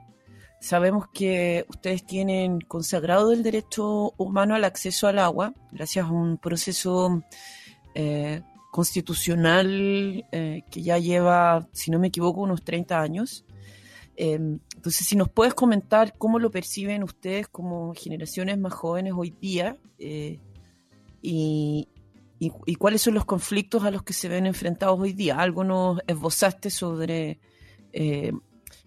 [0.65, 6.39] Sabemos que ustedes tienen consagrado el derecho humano al acceso al agua gracias a un
[6.39, 7.23] proceso
[7.95, 13.45] eh, constitucional eh, que ya lleva, si no me equivoco, unos 30 años.
[14.17, 19.35] Em, entonces, si nos puedes comentar cómo lo perciben ustedes como generaciones más jóvenes hoy
[19.39, 20.41] día eh,
[21.21, 21.91] y,
[22.39, 25.37] y, cuáles son los conflictos a los que se ven enfrentados hoy día.
[25.37, 27.39] Algo nos esbozaste sobre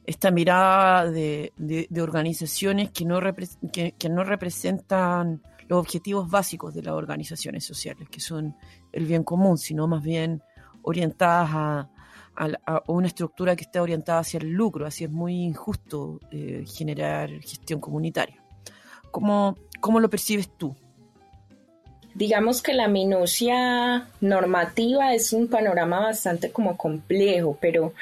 [0.08, 1.52] esta mirada de,
[2.02, 3.20] organizaciones que no,
[3.72, 8.56] que, no representan los objetivos básicos de las organizaciones sociales, que son
[8.94, 10.42] el bien común, sino más bien
[10.82, 11.90] orientadas a,
[12.88, 14.86] una estructura que esté orientada hacia el lucro.
[14.86, 18.42] Así es muy injusto eh, generar gestión comunitaria.
[19.12, 20.76] ¿Cómo, ¿Cómo lo percibes tú?
[22.14, 27.94] digamos que la minucia normativa es un panorama bastante como complejo, pero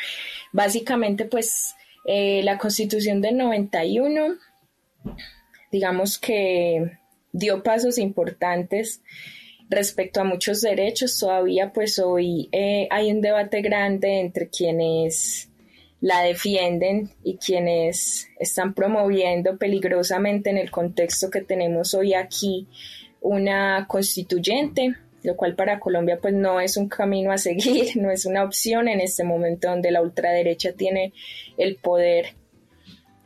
[0.53, 4.35] básicamente pues eh, la constitución del 91,
[5.71, 6.99] digamos que
[7.31, 9.01] dio pasos importantes
[9.69, 11.19] respecto a muchos derechos.
[11.19, 15.49] Todavía pues hoy eh, hay un debate grande entre quienes
[16.01, 22.67] la defienden y quienes están promoviendo peligrosamente en el contexto que tenemos hoy aquí
[23.21, 28.25] una constituyente, lo cual para Colombia pues no es un camino a seguir, no es
[28.25, 31.13] una opción en este momento donde la ultraderecha tiene
[31.57, 32.35] el poder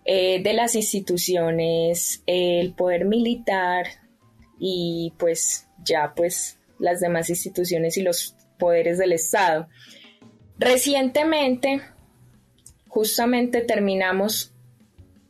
[0.06, 3.88] eh, de las instituciones, el poder militar
[4.58, 9.68] y pues ya pues las demás instituciones y los poderes del Estado.
[10.58, 11.82] Recientemente,
[12.88, 14.54] justamente terminamos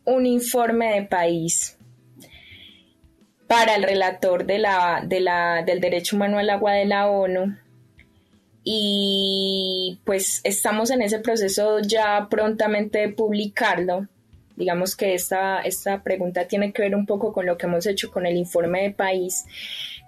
[0.06, 1.79] un informe de país
[3.50, 7.58] para el relator de la, del derecho humano al agua de la ONU.
[8.64, 14.08] Y pues estamos en ese proceso ya prontamente de publicarlo.
[14.56, 18.12] Digamos que esta, esta pregunta tiene que ver un poco con lo que hemos hecho
[18.12, 19.46] con el informe de país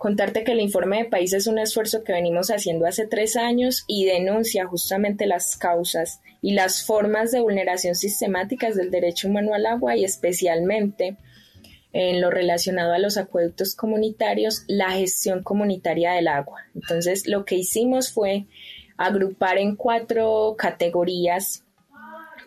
[0.01, 3.83] contarte que el informe de país es un esfuerzo que venimos haciendo hace tres años
[3.85, 9.67] y denuncia justamente las causas y las formas de vulneración sistemáticas del derecho humano al
[9.67, 11.17] agua y especialmente
[11.93, 16.61] en lo relacionado a los acueductos comunitarios, la gestión comunitaria del agua.
[16.73, 18.45] Entonces, lo que hicimos fue
[18.97, 21.65] agrupar en cuatro categorías,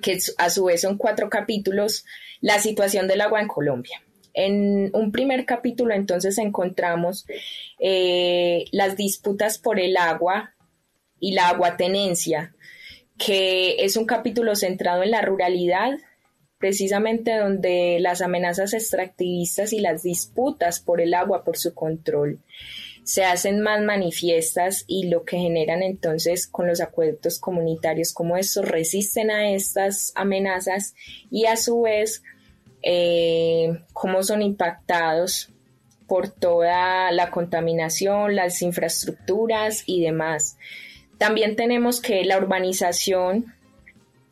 [0.00, 2.04] que a su vez son cuatro capítulos,
[2.40, 4.02] la situación del agua en Colombia.
[4.34, 7.24] En un primer capítulo entonces encontramos
[7.78, 10.54] eh, las disputas por el agua
[11.20, 12.54] y la aguatenencia,
[13.16, 15.98] que es un capítulo centrado en la ruralidad,
[16.64, 22.38] precisamente donde las amenazas extractivistas y las disputas por el agua, por su control,
[23.02, 28.66] se hacen más manifiestas y lo que generan entonces con los acueductos comunitarios, como estos
[28.66, 30.94] resisten a estas amenazas
[31.30, 32.22] y a su vez
[32.80, 35.50] eh, cómo son impactados
[36.06, 40.56] por toda la contaminación, las infraestructuras y demás.
[41.18, 43.52] También tenemos que la urbanización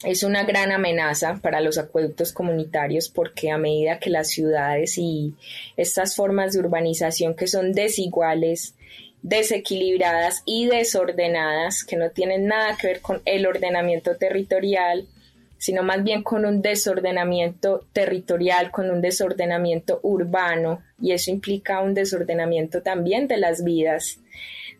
[0.05, 5.35] es una gran amenaza para los acueductos comunitarios porque a medida que las ciudades y
[5.77, 8.75] estas formas de urbanización que son desiguales,
[9.23, 15.07] desequilibradas y desordenadas, que no tienen nada que ver con el ordenamiento territorial,
[15.59, 21.95] sino más bien con un desordenamiento territorial, con un desordenamiento urbano, y eso implica un
[21.95, 24.19] desordenamiento también de las vidas,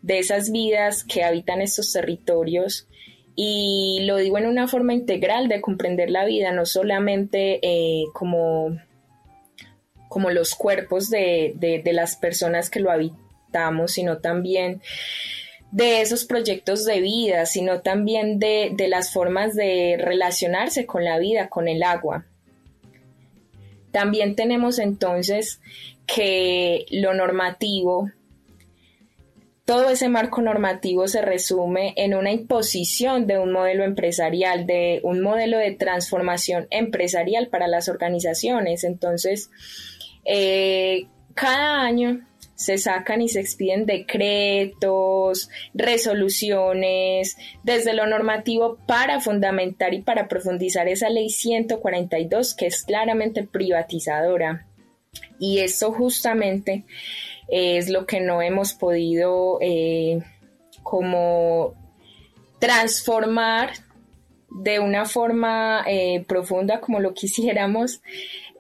[0.03, 2.89] de esas vidas que habitan estos territorios.
[3.35, 8.79] Y lo digo en una forma integral de comprender la vida, no solamente eh, como,
[10.09, 14.83] como los cuerpos de, de las personas que lo habitamos, sino también
[15.73, 21.49] de esos proyectos de vida, sino también de, las formas de relacionarse con la vida,
[21.49, 22.27] con el agua.
[23.91, 25.61] También tenemos entonces
[26.07, 28.11] que lo normativo,
[29.65, 35.21] todo ese marco normativo se resume en una imposición de un modelo empresarial, de un
[35.21, 38.83] modelo de transformación empresarial para las organizaciones.
[38.83, 39.51] Entonces,
[40.25, 49.95] eh, cada año se sacan y se expiden decretos, resoluciones, desde lo normativo para fundamentar
[49.95, 54.67] y para profundizar esa ley 142 que es claramente privatizadora.
[55.39, 56.85] Y eso justamente
[57.49, 60.23] es lo que no hemos podido eh,
[60.83, 61.75] como
[62.59, 63.73] transformar
[64.49, 68.01] de una forma eh, profunda como lo quisiéramos.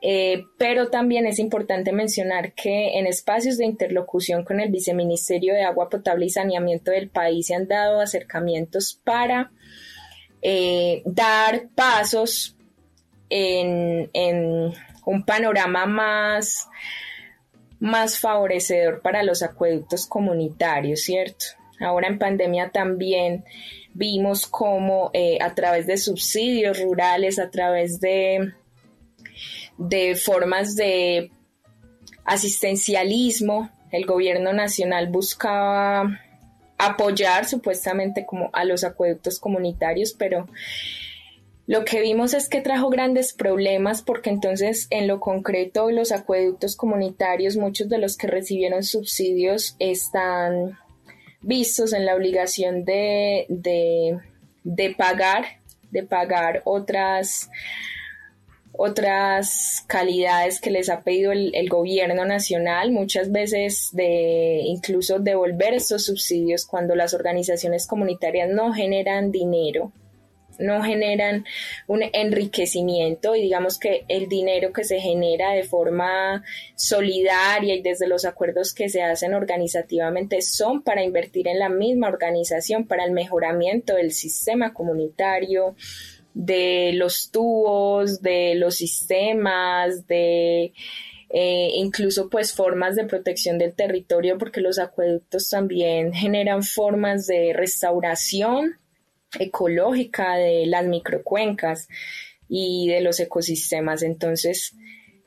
[0.04, 5.62] Eh, pero también es importante mencionar que en espacios de interlocución con el Viceministerio de
[5.62, 9.52] Agua Potable y Saneamiento del país se han dado acercamientos para
[11.04, 12.56] dar pasos
[13.32, 14.72] en,
[15.04, 16.68] un panorama más,
[17.82, 21.46] más favorecedor para los acueductos comunitarios, ¿cierto?
[21.80, 23.44] Ahora en pandemia también
[23.92, 28.52] vimos cómo eh, a través de subsidios rurales, a través de
[29.78, 31.32] de formas de
[32.24, 33.68] asistencialismo.
[33.90, 36.20] El gobierno nacional buscaba
[36.78, 40.46] apoyar supuestamente como a los acueductos comunitarios, pero
[41.66, 46.76] lo que vimos es que trajo grandes problemas porque entonces en lo concreto los acueductos
[46.76, 50.78] comunitarios, muchos de los que recibieron subsidios están
[51.40, 54.18] vistos en la obligación de, de,
[54.64, 55.44] de pagar,
[55.90, 57.48] de pagar otras
[58.74, 66.06] otras calidades que les ha pedido el, gobierno nacional, muchas veces de incluso devolver estos
[66.06, 69.92] subsidios cuando las organizaciones comunitarias no generan dinero,
[70.58, 71.44] no generan
[71.86, 76.44] un enriquecimiento y digamos que el dinero que se genera de forma
[76.74, 82.08] solidaria y desde los acuerdos que se hacen organizativamente son para invertir en la misma
[82.08, 85.74] organización, para el mejoramiento del sistema comunitario,
[86.34, 90.72] de los tubos, de los sistemas, de
[91.34, 97.52] eh, incluso pues formas de protección del territorio, porque los acueductos también generan formas de
[97.54, 98.78] restauración
[99.38, 101.88] ecológica de las microcuencas
[102.48, 104.02] y de los ecosistemas.
[104.02, 104.74] Entonces,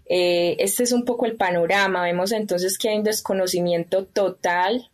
[0.08, 2.04] eh, este es un poco el panorama.
[2.04, 4.90] Vemos entonces que hay un desconocimiento total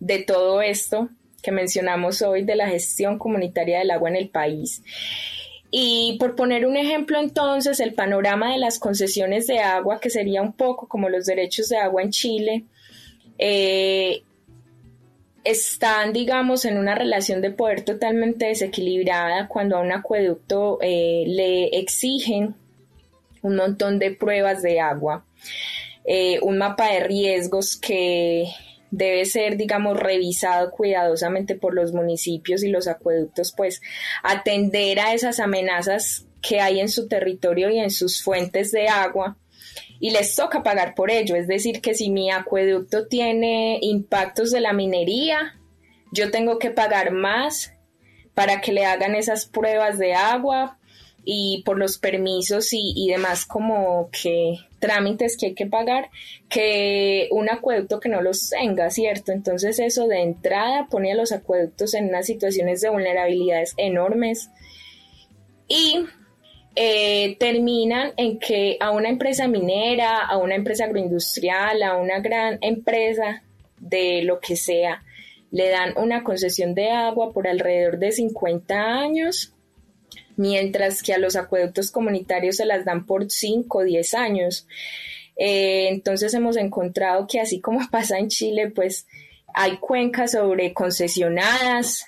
[0.00, 1.08] de todo esto
[1.42, 4.82] que mencionamos hoy de la gestión comunitaria del agua en el país.
[5.70, 10.42] Y por poner un ejemplo entonces, el panorama de las concesiones de agua, que sería
[10.42, 12.64] un poco como los derechos de agua en Chile,
[13.38, 14.22] eh,
[15.50, 21.78] están, digamos, en una relación de poder totalmente desequilibrada cuando a un acueducto eh, le
[21.78, 22.54] exigen
[23.40, 25.24] un montón de pruebas de agua,
[26.04, 28.48] eh, un mapa de riesgos que
[28.90, 33.80] debe ser, digamos, revisado cuidadosamente por los municipios y los acueductos, pues
[34.22, 39.36] atender a esas amenazas que hay en su territorio y en sus fuentes de agua
[40.00, 41.36] y les toca pagar por ello.
[41.36, 45.58] Es decir, que si mi acueducto tiene impactos de la minería,
[46.12, 47.72] yo tengo que pagar más
[48.34, 50.78] para que le hagan esas pruebas de agua
[51.24, 56.08] y por los permisos y, y demás como que trámites que hay que pagar
[56.48, 59.32] que un acueducto que no los tenga, ¿cierto?
[59.32, 64.50] Entonces eso de entrada pone a los acueductos en unas situaciones de vulnerabilidades enormes
[65.66, 66.06] y
[66.74, 72.58] eh, terminan en que a una empresa minera, a una empresa agroindustrial, a una gran
[72.60, 73.42] empresa
[73.78, 75.02] de lo que sea,
[75.50, 79.54] le dan una concesión de agua por alrededor de 50 años
[80.38, 84.66] mientras que a los acueductos comunitarios se las dan por 5 o 10 años.
[85.36, 89.06] Eh, entonces hemos encontrado que así como pasa en Chile, pues
[89.52, 92.06] hay cuencas sobre concesionadas,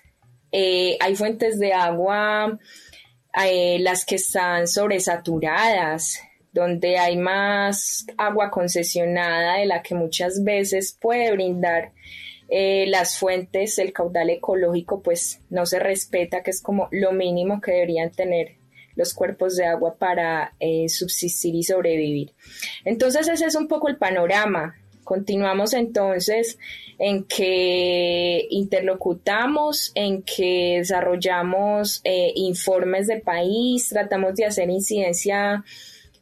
[0.52, 2.58] eh, hay fuentes de agua,
[3.48, 6.20] eh, las que están sobresaturadas,
[6.52, 11.92] donde hay más agua concesionada de la que muchas veces puede brindar
[12.48, 17.60] eh, las fuentes, el caudal ecológico, pues no se respeta, que es como lo mínimo
[17.60, 18.56] que deberían tener
[18.96, 22.34] los cuerpos de agua para eh, subsistir y sobrevivir.
[22.84, 24.76] Entonces ese es un poco el panorama.
[25.10, 26.56] Continuamos entonces
[26.96, 35.64] en que interlocutamos, en que desarrollamos eh, informes de país, tratamos de hacer incidencia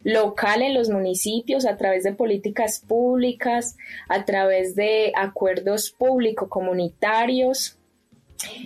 [0.05, 3.77] local en los municipios a través de políticas públicas,
[4.09, 7.77] a través de acuerdos público-comunitarios,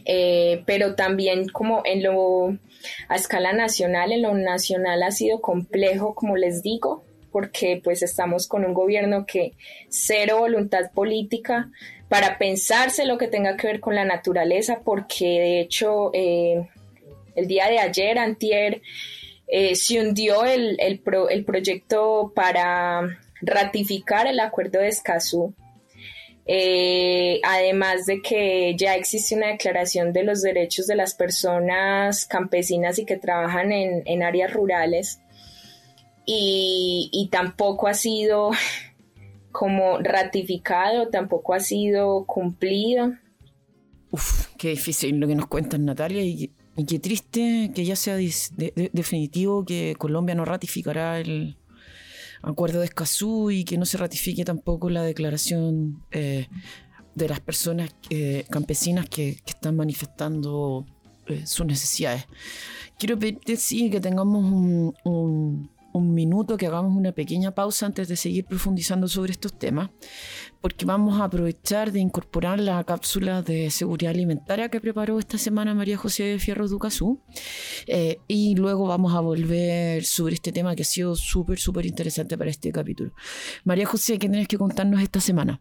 [0.05, 2.57] eh, pero también como en lo
[3.09, 7.03] a escala nacional, en lo nacional ha sido complejo, como les digo,
[7.33, 9.55] porque pues estamos con un gobierno que
[9.89, 11.71] cero voluntad política
[12.09, 16.69] para pensarse lo que tenga que ver con la naturaleza, porque de hecho eh,
[17.35, 18.83] el día de ayer, antier,
[19.49, 21.01] eh, se hundió el,
[21.45, 25.55] proyecto para ratificar el acuerdo de Escazú.
[26.45, 32.99] Eh, además de que ya existe una declaración de los derechos de las personas campesinas
[32.99, 35.21] y que trabajan en, áreas rurales
[36.27, 38.51] y, tampoco ha sido
[39.53, 43.13] como ratificado, tampoco ha sido cumplido.
[44.11, 48.17] Uf, qué difícil lo que nos cuentan Natalia y y qué triste que ya sea
[48.17, 51.59] definitivo que Colombia no ratificará el
[52.41, 56.49] acuerdo de Escazú y que no se ratifique tampoco la declaración eh,
[57.15, 60.87] de las personas eh, campesinas que, están manifestando
[61.27, 62.25] eh, sus necesidades.
[62.99, 65.71] Quiero pedirte sí que tengamos un un
[66.01, 69.91] minuto, que hagamos una pequeña pausa antes de seguir profundizando sobre estos temas,
[70.61, 75.75] porque vamos a aprovechar de incorporar la cápsula de seguridad alimentaria que preparó esta semana
[75.75, 77.21] María José Fierro Ducasú,
[77.87, 82.39] eh, y luego vamos a volver sobre este tema que ha sido súper, súper interesante
[82.39, 83.13] para este capítulo.
[83.65, 85.61] María José, ¿qué tienes que contarnos esta semana?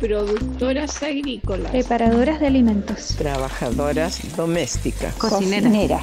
[0.00, 6.02] Productoras agrícolas, preparadoras de alimentos, trabajadoras domésticas, cocineras.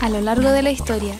[0.00, 1.14] A lo largo de la historia,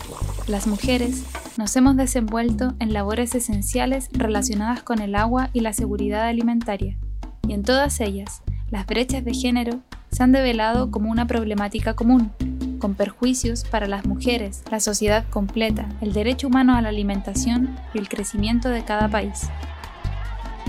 [0.48, 1.22] las mujeres
[1.56, 6.98] nos hemos desenvuelto en labores esenciales relacionadas con el agua y la seguridad alimentaria,
[7.46, 12.32] y en todas ellas, las brechas de género se han develado como una problemática común,
[12.80, 17.98] con perjuicios para las mujeres, la sociedad completa, el derecho humano a la alimentación y
[17.98, 19.48] el crecimiento de cada país.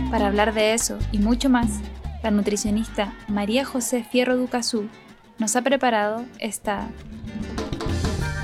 [0.09, 1.79] Para hablar de eso y mucho más,
[2.23, 4.87] la nutricionista María José Fierro Ducasú
[5.37, 6.87] nos ha preparado esta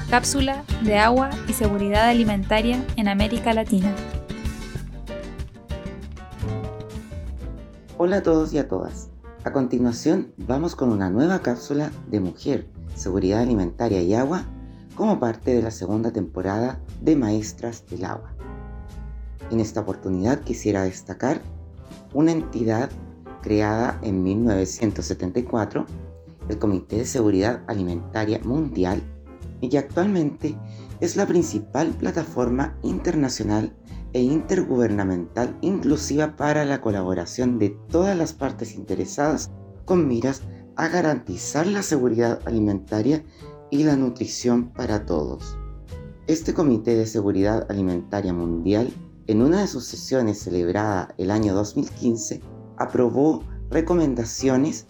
[0.09, 3.93] cápsula de agua y seguridad alimentaria en América Latina.
[7.97, 9.09] Hola a todos y a todas.
[9.43, 14.43] A continuación, vamos con una nueva cápsula de mujer, seguridad alimentaria y agua
[14.95, 18.33] como parte de la segunda temporada de Maestras del Agua.
[19.51, 21.41] En esta oportunidad quisiera destacar
[22.13, 22.89] una entidad
[23.41, 25.85] creada en 1974,
[26.49, 29.01] el Comité de Seguridad Alimentaria Mundial,
[29.61, 30.57] y que actualmente
[30.99, 33.73] es la principal plataforma internacional
[34.13, 39.51] e intergubernamental inclusiva para la colaboración de todas las partes interesadas
[39.85, 40.41] con miras
[40.75, 43.23] a garantizar la seguridad alimentaria
[43.69, 45.57] y la nutrición para todos.
[46.27, 48.91] Este Comité de Seguridad Alimentaria Mundial,
[49.27, 52.41] en una de sus sesiones celebrada el año 2015,
[52.77, 54.85] aprobó recomendaciones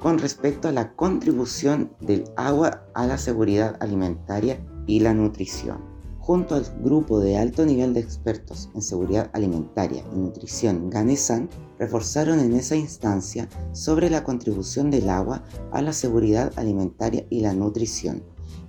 [0.00, 5.78] con respecto a la contribución del agua a la seguridad alimentaria y la nutrición.
[6.18, 12.40] Junto al grupo de alto nivel de expertos en seguridad alimentaria y nutrición GANESAN, reforzaron
[12.40, 18.22] en esa instancia sobre la contribución del agua a la seguridad alimentaria y la nutrición.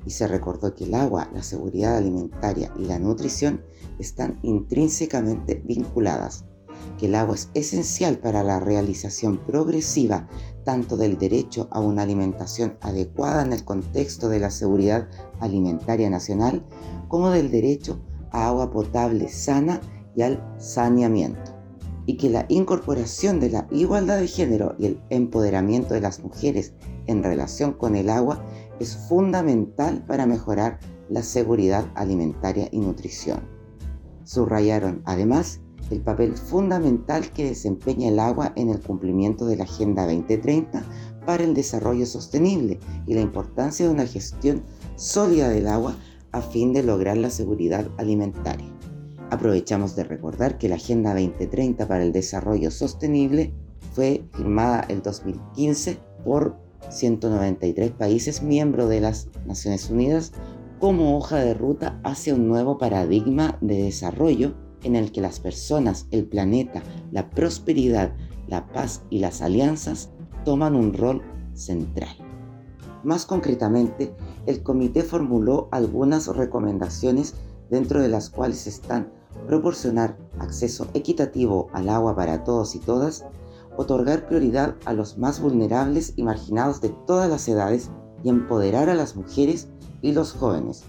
[0.05, 3.61] Y se recordó que el agua, la seguridad alimentaria y la nutrición
[3.99, 6.45] están intrínsecamente vinculadas
[6.97, 10.27] que el agua es esencial para la realización progresiva
[10.63, 15.07] tanto del derecho a una alimentación adecuada en el contexto de la seguridad
[15.39, 16.63] alimentaria nacional,
[17.07, 17.99] como del derecho
[18.31, 19.81] a agua potable sana
[20.15, 21.55] y al saneamiento,
[22.05, 26.73] y que la incorporación de la igualdad de género y el empoderamiento de las mujeres
[27.07, 28.45] en relación con el agua
[28.79, 33.41] es fundamental para mejorar la seguridad alimentaria y nutrición.
[34.23, 40.05] Subrayaron además el papel fundamental que desempeña el agua en el cumplimiento de la Agenda
[40.05, 40.83] 2030
[41.25, 44.63] para el desarrollo sostenible y la importancia de una gestión
[44.95, 45.95] sólida del agua
[46.31, 48.67] a fin de lograr la seguridad alimentaria.
[49.31, 53.53] Aprovechamos de recordar que la Agenda 2030 para el Desarrollo Sostenible
[53.93, 56.57] fue firmada el 2015 por
[56.89, 60.31] 193 países miembros de las Naciones Unidas
[60.79, 66.07] como hoja de ruta hacia un nuevo paradigma de desarrollo en el que las personas,
[66.11, 66.81] el planeta,
[67.11, 68.13] la prosperidad,
[68.47, 70.09] la paz y las alianzas
[70.45, 71.21] toman un rol
[71.53, 72.15] central.
[73.03, 74.13] Más concretamente,
[74.45, 77.35] el comité formuló algunas recomendaciones
[77.69, 79.11] dentro de las cuales están
[79.47, 83.25] proporcionar acceso equitativo al agua para todos y todas,
[83.79, 87.89] otorgar prioridad a los más vulnerables y marginados de todas las edades
[88.23, 89.69] y empoderar a las mujeres
[90.01, 90.83] y los jóvenes,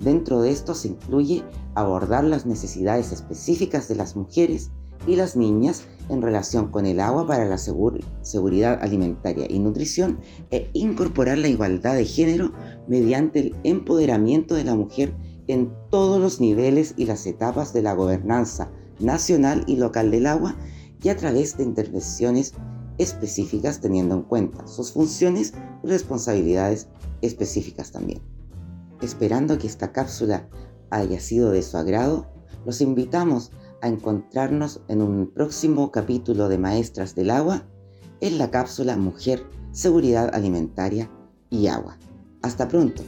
[0.00, 1.42] Dentro de esto se incluye
[1.74, 4.70] abordar las necesidades específicas de las mujeres
[5.06, 10.20] y las niñas en relación con el agua para la seguridad alimentaria y nutrición
[10.50, 12.52] e incorporar la igualdad de género
[12.86, 15.14] mediante el empoderamiento de la mujer
[15.48, 18.70] en todos los niveles y las etapas de la gobernanza
[19.00, 20.56] nacional y local del agua
[21.02, 22.54] y a través de intervenciones
[22.98, 26.88] específicas teniendo en cuenta sus funciones y responsabilidades
[27.22, 28.20] específicas también.
[29.00, 30.48] Esperando que esta cápsula
[30.90, 32.26] haya sido de su agrado,
[32.64, 37.62] los invitamos a encontrarnos en un próximo capítulo de Maestras del Agua
[38.20, 41.10] en la cápsula Mujer, Seguridad Alimentaria
[41.50, 41.98] y Agua.
[42.42, 43.02] Hasta pronto.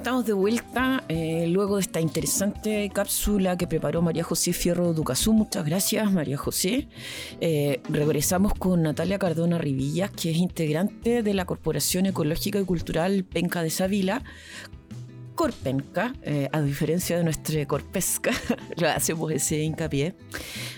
[0.00, 5.34] Estamos de vuelta eh, luego de esta interesante cápsula que preparó María José Fierro Ducasú.
[5.34, 6.88] Muchas gracias, María José.
[7.42, 13.24] Eh, regresamos con Natalia Cardona Rivillas, que es integrante de la Corporación Ecológica y Cultural
[13.24, 14.24] Penca de Savila,
[15.40, 18.30] Corpenca, eh, a diferencia de nuestra Corpesca,
[18.76, 20.14] lo hacemos ese hincapié.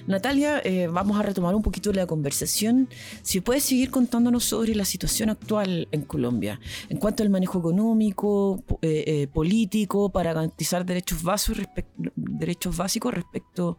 [0.06, 2.88] Natalia, eh, vamos a retomar un poquito la conversación.
[3.22, 8.62] Si puedes seguir contándonos sobre la situación actual en Colombia, en cuanto al manejo económico,
[8.82, 11.66] eh, político, para garantizar derechos básicos,
[12.14, 13.78] derechos básicos respecto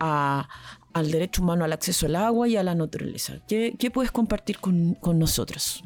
[0.00, 3.38] al derecho humano al acceso al agua y a la naturaleza.
[3.48, 5.82] ¿Qué, puedes compartir con nosotros?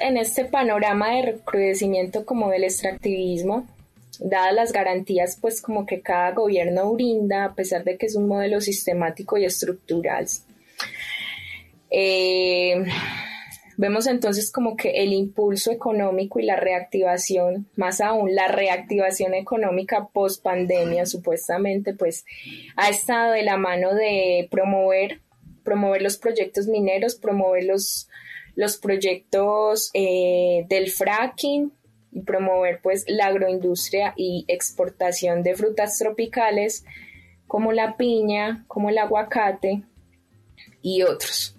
[0.00, 3.66] En este panorama de recrudecimiento como del extractivismo,
[4.18, 8.28] dadas las garantías pues como que cada gobierno brinda, a pesar de que es un
[8.28, 10.26] modelo sistemático y estructural.
[11.90, 12.84] Eh,
[13.76, 20.08] vemos entonces como que el impulso económico y la reactivación, más aún la reactivación económica
[20.12, 22.24] post pandemia supuestamente, pues
[22.76, 25.20] ha estado de la mano de promover,
[25.64, 28.09] promover los proyectos mineros, promover los
[28.60, 31.72] los proyectos eh, del fracking
[32.12, 36.84] y promover pues la agroindustria y exportación de frutas tropicales
[37.46, 39.82] como la piña, como el aguacate
[40.82, 41.56] y otros.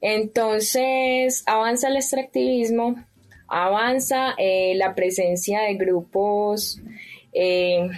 [0.00, 2.96] Entonces avanza el extractivismo,
[3.46, 6.80] avanza eh, la presencia de grupos
[7.32, 7.90] eh,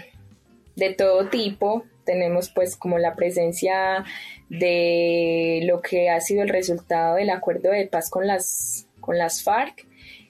[0.75, 4.05] de todo tipo, tenemos pues como la presencia
[4.49, 9.43] de lo que ha sido el resultado del acuerdo de paz con las, con las
[9.43, 9.87] FARC,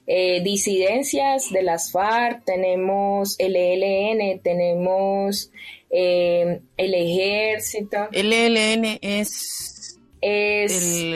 [0.08, 5.52] eh, disidencias de las FARC, tenemos el ELN, tenemos
[5.90, 8.08] eh, el ejército.
[8.12, 11.14] El ELN es, es el,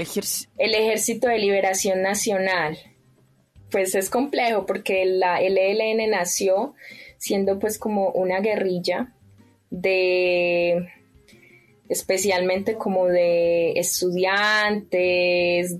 [0.58, 2.78] el Ejército de Liberación Nacional.
[3.70, 6.74] Pues es complejo porque la, el ELN nació
[7.18, 9.12] siendo pues como una guerrilla
[9.70, 10.88] de
[11.88, 14.90] especialmente como de estudiantes,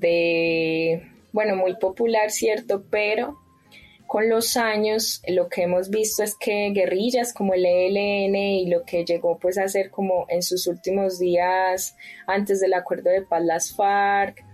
[0.01, 2.83] de, bueno, muy popular, ¿cierto?
[2.91, 3.39] Pero
[4.09, 8.83] con los años lo que hemos visto es que guerrillas como el ELN y lo
[8.83, 11.95] que llegó pues a ser como en sus últimos días
[12.27, 14.45] antes del acuerdo de paz las FARC,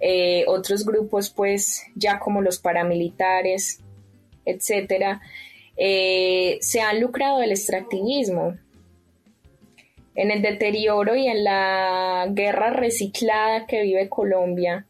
[0.00, 3.80] eh, otros grupos pues ya como los paramilitares,
[4.44, 5.22] etcétera,
[5.78, 8.58] eh, se han lucrado del extractivismo
[10.18, 14.84] en el deterioro y en la guerra reciclada que vive Colombia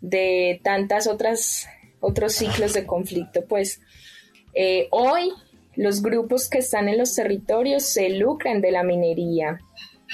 [0.00, 1.68] de tantas otras
[2.00, 3.82] otros ciclos de conflicto, pues
[4.54, 5.34] eh, hoy
[5.76, 9.60] los grupos que están en los territorios se lucran de la minería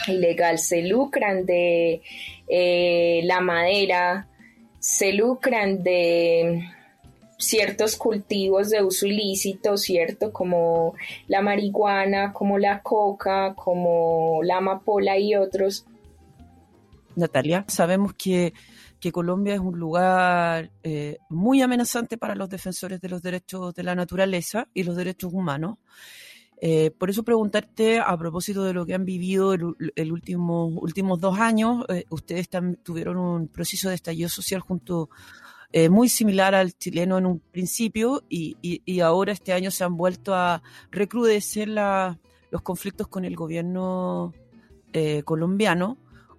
[0.09, 2.03] ilegal, se lucran de
[2.49, 4.27] eh, la madera,
[4.81, 6.69] se lucran de
[7.39, 10.33] ciertos cultivos de uso ilícito, ¿cierto?
[10.33, 10.95] Como
[11.29, 15.87] la marihuana, como la coca, como la amapola y otros.
[17.15, 18.53] Natalia, sabemos que,
[19.13, 23.95] Colombia es un lugar eh, muy amenazante para los defensores de los derechos de la
[23.95, 25.79] naturaleza y los derechos humanos.
[26.61, 31.39] Eh, por eso preguntarte a propósito de lo que han vivido el, último, últimos dos
[31.39, 32.49] años, eh, ustedes
[32.83, 35.11] tuvieron un proceso de estallido social junto
[35.73, 39.97] eh, muy similar al chileno en un principio y, y, ahora este año se han
[39.97, 44.33] vuelto a recrudecer los conflictos con el gobierno
[44.93, 45.99] eh, colombiano.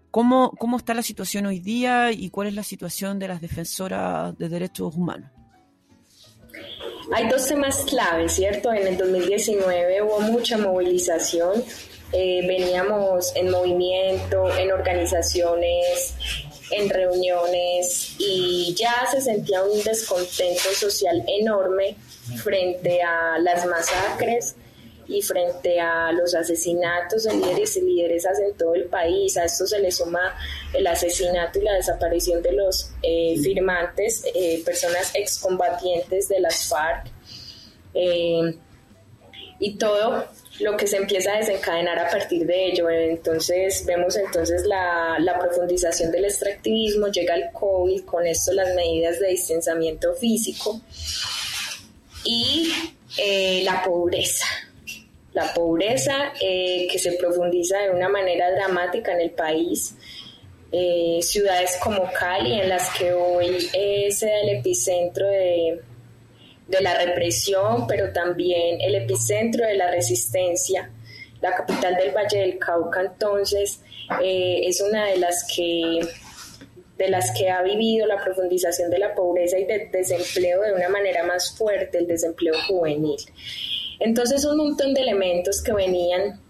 [0.09, 4.37] ¿Cómo, ¿Cómo está la situación hoy día y cuál es la situación de las defensoras
[4.37, 5.29] de derechos humanos?
[7.13, 8.73] Hay dos temas claves, ¿cierto?
[8.73, 11.63] En el 2019 hubo mucha movilización,
[12.11, 16.15] eh, veníamos en movimiento, en organizaciones,
[16.71, 21.95] en reuniones y ya se sentía un descontento social enorme
[22.43, 24.55] frente a las masacres
[25.07, 29.37] y frente a los asesinatos de líderes y lideresas en todo el país.
[29.37, 30.35] A esto se le suma
[30.73, 37.07] el asesinato y la desaparición de los eh, firmantes, eh, personas excombatientes de las FARC.
[37.93, 38.57] Eh,
[39.59, 40.27] y todo
[40.59, 42.89] lo que se empieza a desencadenar a partir de ello.
[42.89, 49.29] Entonces vemos entonces la, profundización del extractivismo, llega el COVID, con esto las medidas de
[49.29, 50.81] distanciamiento físico
[52.23, 52.71] y
[53.17, 54.45] eh, la pobreza.
[55.33, 59.93] La pobreza eh, que se profundiza de una manera dramática en el país.
[60.71, 65.81] Eh, ciudades como Cali, en las que hoy es el epicentro de,
[66.67, 70.91] de la represión, pero también el epicentro de la resistencia.
[71.41, 73.81] La capital del Valle del Cauca, entonces,
[74.23, 75.99] eh, es una de las que
[76.97, 80.89] de las que ha vivido la profundización de la pobreza y del desempleo de una
[80.89, 83.17] manera más fuerte, el desempleo juvenil.
[83.99, 86.41] Entonces, un montón de elementos que venían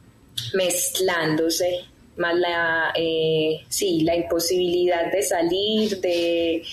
[0.53, 1.81] mezclándose,
[2.15, 6.63] más la, eh, sí, la imposibilidad de salir, de,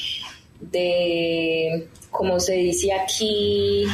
[0.61, 3.85] de como se dice aquí,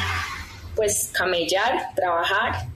[0.77, 2.67] pues camellar, trabajar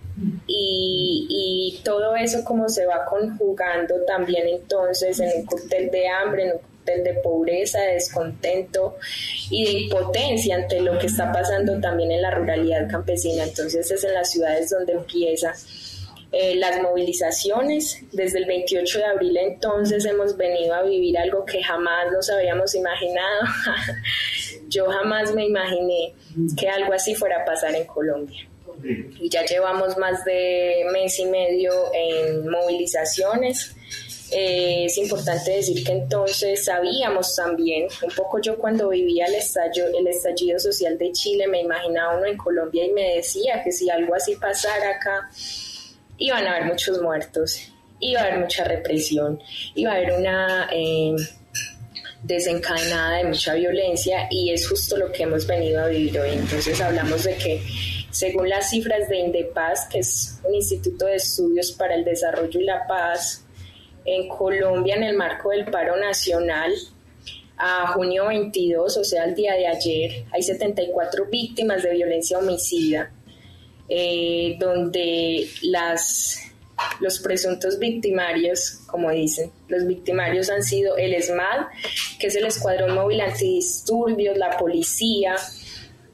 [0.46, 6.44] y, y, todo eso como se va conjugando también entonces en un cóctel de hambre,
[6.44, 8.96] en un cóctel de pobreza, de descontento
[9.50, 13.44] y de impotencia ante lo que está pasando también en la ruralidad campesina.
[13.44, 15.52] Entonces es en las ciudades donde empieza
[16.32, 17.98] eh, las movilizaciones.
[18.12, 22.74] Desde el 28 de abril entonces hemos venido a vivir algo que jamás nos habíamos
[22.74, 23.42] imaginado.
[24.74, 26.14] Yo jamás me imaginé
[26.58, 28.48] que algo así fuera a pasar en Colombia.
[29.20, 33.76] Y ya llevamos más de mes y medio en movilizaciones.
[34.32, 39.86] Eh, es importante decir que entonces sabíamos también, un poco yo cuando vivía el estallido,
[39.96, 43.88] el estallido social de Chile, me imaginaba uno en Colombia y me decía que si
[43.90, 45.30] algo así pasara acá,
[46.18, 49.40] iban a haber muchos muertos, iba a haber mucha represión,
[49.76, 51.14] iba a haber una eh,
[52.24, 56.30] desencadenada de mucha violencia y es justo lo que hemos venido a vivir hoy.
[56.32, 57.62] Entonces hablamos de que
[58.10, 62.64] según las cifras de Indepaz, que es un instituto de estudios para el desarrollo y
[62.64, 63.44] la paz,
[64.04, 66.72] en Colombia en el marco del paro nacional,
[67.56, 73.10] a junio 22, o sea, al día de ayer, hay 74 víctimas de violencia homicida
[73.88, 76.38] eh, donde las
[77.00, 79.50] los presuntos victimarios, como dicen.
[79.68, 81.66] Los victimarios han sido el ESMAD,
[82.18, 85.36] que es el Escuadrón Móvil Antidisturbios, la policía,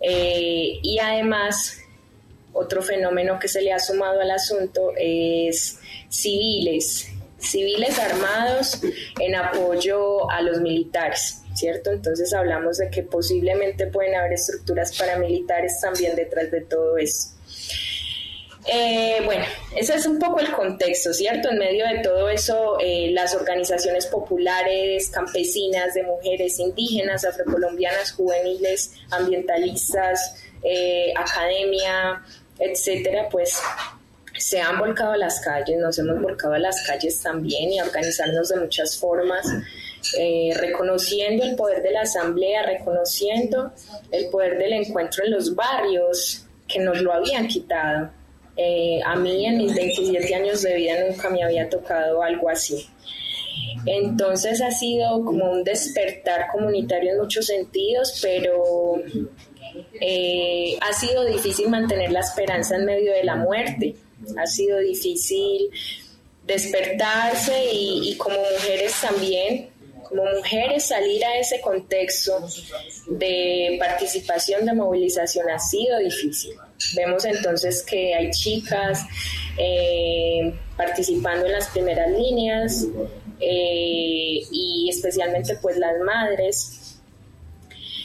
[0.01, 1.79] eh, y además
[2.53, 7.09] otro fenómeno que se le ha sumado al asunto es civiles,
[7.39, 8.81] civiles armados
[9.19, 11.91] en apoyo a los militares, ¿cierto?
[11.93, 17.40] Entonces hablamos de que posiblemente pueden haber estructuras paramilitares también detrás de todo eso.
[18.73, 19.45] Eh, bueno,
[19.75, 21.51] ese es un poco el contexto, ¿cierto?
[21.51, 28.93] En medio de todo eso, eh, las organizaciones populares, campesinas, de mujeres indígenas, afrocolombianas, juveniles,
[29.11, 32.23] ambientalistas, eh, academia,
[32.61, 33.61] etcétera, pues
[34.39, 37.85] se han volcado a las calles, nos hemos volcado a las calles también y a
[37.85, 39.47] organizarnos de muchas formas,
[40.17, 43.73] eh, reconociendo el poder de la asamblea, reconociendo
[44.13, 48.11] el poder del encuentro en los barrios que nos lo habían quitado.
[48.57, 52.87] Eh, a mí en mis 27 años de vida nunca me había tocado algo así.
[53.87, 58.97] Entonces ha sido como un despertar comunitario en muchos sentidos, pero
[60.01, 63.97] eh, ha sido difícil mantener la esperanza en medio de la muerte
[64.39, 65.71] ha sido difícil
[66.47, 69.71] despertarse y, como mujeres también,
[70.11, 72.45] como mujeres salir a ese contexto
[73.07, 76.55] de participación, de movilización ha sido difícil.
[76.97, 79.07] Vemos entonces que hay chicas
[79.57, 82.87] eh, participando en las primeras líneas
[83.39, 86.99] eh, y especialmente pues las madres,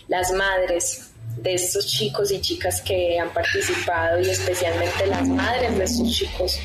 [0.07, 5.83] las madres de estos chicos y chicas que han participado y especialmente las madres de
[5.83, 6.59] estos chicos,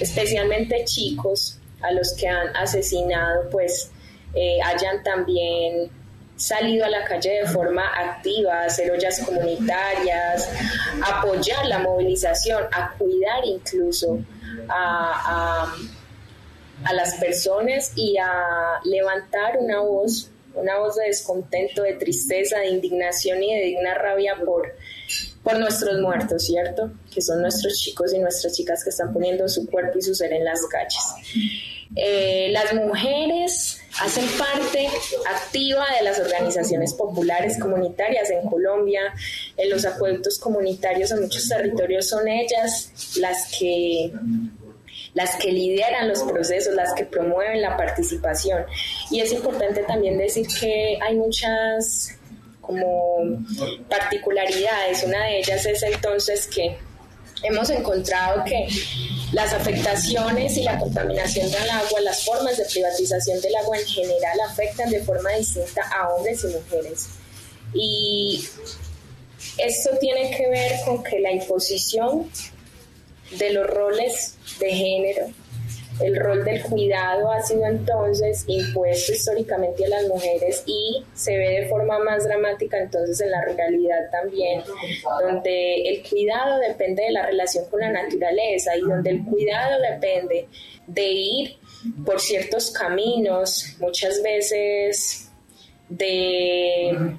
[0.00, 3.90] especialmente chicos a los que han asesinado, pues
[4.34, 5.90] eh, hayan también
[6.36, 10.50] salido a la calle de forma activa, hacer ollas comunitarias,
[11.02, 14.18] apoyar la movilización, a cuidar incluso
[14.68, 15.72] a,
[16.84, 22.68] a las personas y a levantar una voz una voz de descontento, de tristeza, de
[22.68, 24.74] indignación y de digna rabia por,
[25.42, 26.92] por nuestros muertos, ¿cierto?
[27.12, 30.32] Que son nuestros chicos y nuestras chicas que están poniendo su cuerpo y su ser
[30.32, 31.02] en las calles.
[31.96, 34.88] Eh, las mujeres hacen parte
[35.28, 39.14] activa de las organizaciones populares comunitarias en Colombia,
[39.56, 44.12] en los acueductos comunitarios en muchos territorios son ellas las que
[45.12, 48.64] las que lideran los procesos, las que promueven la participación.
[49.10, 52.18] Y es importante también decir que hay muchas
[52.60, 53.22] como
[53.88, 55.04] particularidades.
[55.04, 56.76] Una de ellas es entonces que
[57.42, 58.68] hemos encontrado que
[59.32, 64.38] las afectaciones y la contaminación del agua, las formas de privatización del agua en general
[64.48, 67.08] afectan de forma distinta a hombres y mujeres.
[67.74, 68.48] Y
[69.58, 72.30] esto tiene que ver con que la imposición
[73.38, 75.26] de los roles de género.
[76.00, 81.60] El rol del cuidado ha sido entonces impuesto históricamente a las mujeres y se ve
[81.60, 84.62] de forma más dramática entonces en la realidad también,
[85.22, 90.48] donde el cuidado depende de la relación con la naturaleza y donde el cuidado depende
[90.86, 91.56] de ir
[92.04, 95.30] por ciertos caminos, muchas veces
[95.88, 97.16] de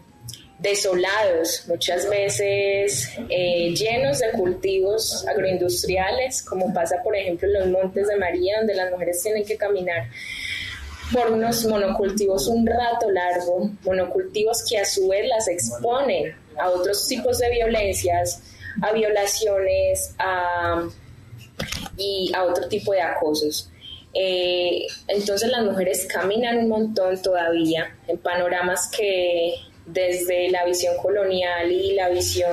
[0.60, 8.08] desolados, muchas veces eh, llenos de cultivos agroindustriales, como pasa por ejemplo en los Montes
[8.08, 10.08] de María, donde las mujeres tienen que caminar
[11.14, 17.08] por unos monocultivos un rato largo, monocultivos que a su vez las exponen a otros
[17.08, 18.42] tipos de violencias,
[18.82, 20.16] a violaciones
[21.98, 23.70] y a otro tipo de acosos.
[24.14, 29.54] Eh, entonces las mujeres caminan un montón todavía en panoramas que
[29.86, 32.52] desde la visión colonial y la visión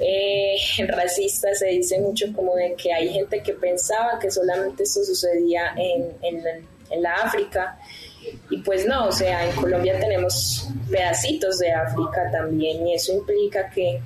[0.00, 0.56] eh,
[0.88, 5.74] racista se dice mucho como de que hay gente que pensaba que solamente esto sucedía
[5.76, 7.78] en, en, la África.
[8.50, 13.70] Y pues no, o sea, en Colombia tenemos pedacitos de África también y eso implica
[13.70, 14.00] que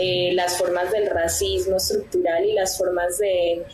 [0.00, 3.64] eh, las formas del racismo estructural y las formas de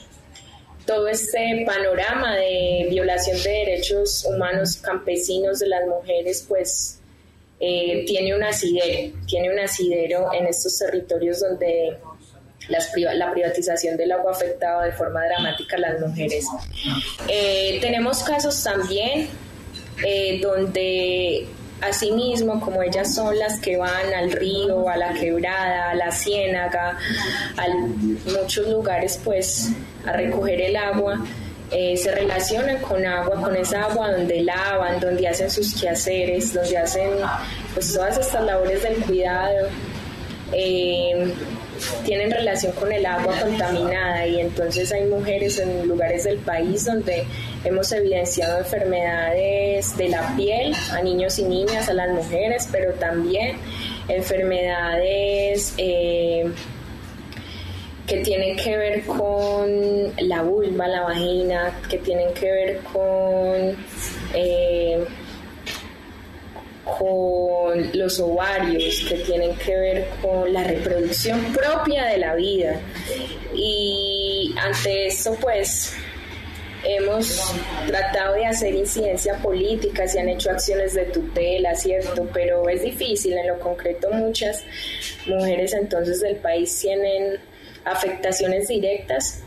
[0.87, 7.01] todo este panorama de violación de derechos humanos campesinos de las mujeres pues
[7.59, 11.99] eh, tiene un asidero, tiene un asidero en estos territorios donde
[12.69, 16.47] la privatización del agua ha afectado de forma dramática a las mujeres.
[17.29, 19.29] Eh, tenemos casos también
[20.05, 21.47] eh, donde
[21.81, 26.99] asimismo, como ellas son las que van al río, a la quebrada, a la ciénaga,
[27.57, 27.67] a
[28.39, 29.71] muchos lugares pues
[30.05, 31.25] a recoger el agua,
[31.71, 36.79] eh, se relacionan con agua, con esa agua donde lavan, donde hacen sus quehaceres, donde
[36.79, 37.11] hacen
[37.75, 39.69] pues todas estas labores del cuidado.
[40.53, 41.33] eh,
[42.05, 47.25] tienen relación con el agua contaminada y entonces hay mujeres en lugares del país donde
[47.65, 53.57] hemos evidenciado enfermedades de la piel a niños y niñas, a las mujeres, pero también
[54.09, 56.51] enfermedades eh,
[58.07, 63.77] que tienen que ver con la vulva, la vagina, que tienen que ver con...
[64.35, 65.05] Eh,
[66.99, 72.81] con los ovarios, que tienen que ver con la reproducción propia de la vida.
[73.53, 75.97] Y ante eso, pues,
[76.85, 77.43] hemos
[77.89, 82.29] tratado de hacer incidencia política, se han hecho acciones de tutela, ¿cierto?
[82.33, 84.63] Pero es difícil, en lo concreto muchas
[85.27, 87.39] mujeres entonces del país tienen
[87.87, 89.43] afectaciones directas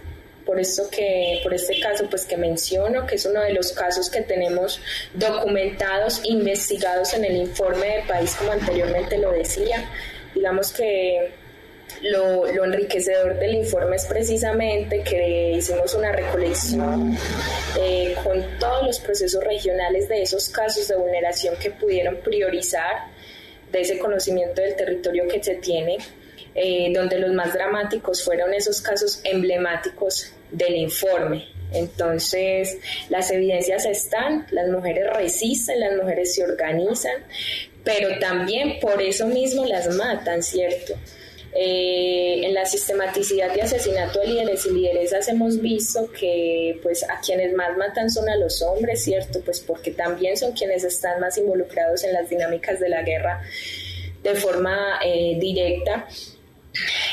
[0.45, 4.09] por esto que, por este caso pues que menciono, que es uno de los casos
[4.09, 4.81] que tenemos
[5.13, 9.87] documentados, investigados en el informe de país, como anteriormente lo decía.
[10.33, 11.33] Digamos que
[12.01, 17.17] lo, lo, enriquecedor del informe es precisamente que hicimos una recolección
[17.79, 23.07] eh, con todos los procesos regionales de esos casos de vulneración que pudieron priorizar
[23.71, 25.97] de ese conocimiento del territorio que se tiene,
[26.61, 31.47] eh, donde los más dramáticos fueron esos casos emblemáticos del informe.
[31.71, 37.23] Entonces, las evidencias están, las mujeres resisten, las mujeres se organizan,
[37.85, 40.95] pero también por eso mismo las matan, ¿cierto?
[41.55, 47.21] Eh, en la sistematicidad de asesinato de líderes y lideresas hemos visto que pues a
[47.21, 49.39] quienes más matan son a los hombres, ¿cierto?
[49.45, 53.41] Pues porque también son quienes están más involucrados en las dinámicas de la guerra
[54.21, 56.05] de forma eh, directa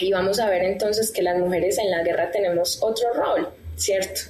[0.00, 4.22] y vamos a ver entonces que las mujeres en la guerra tenemos otro rol, ¿cierto?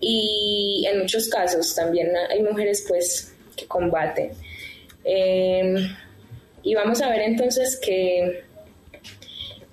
[0.00, 4.32] Y en muchos casos también hay mujeres pues que combaten.
[5.04, 5.76] Em,
[6.62, 8.44] y vamos a ver entonces que,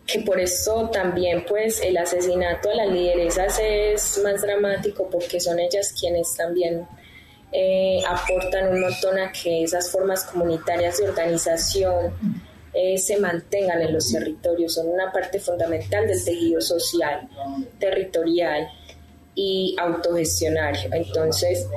[0.05, 5.59] que por eso también pues el asesinato a las lideresas es más dramático porque son
[5.59, 6.87] ellas quienes también
[7.51, 12.13] eh, aportan un montón a que esas formas comunitarias de organización
[12.73, 17.29] eh, se mantengan en los territorios, son una parte fundamental del tejido social,
[17.79, 18.67] territorial
[19.35, 20.89] y autogestionario.
[20.91, 21.67] Entonces,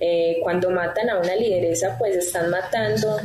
[0.00, 3.20] eh, cuando matan a una lideresa, pues están matando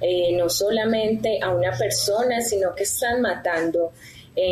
[0.00, 3.92] eh, no solamente a una persona, sino que están matando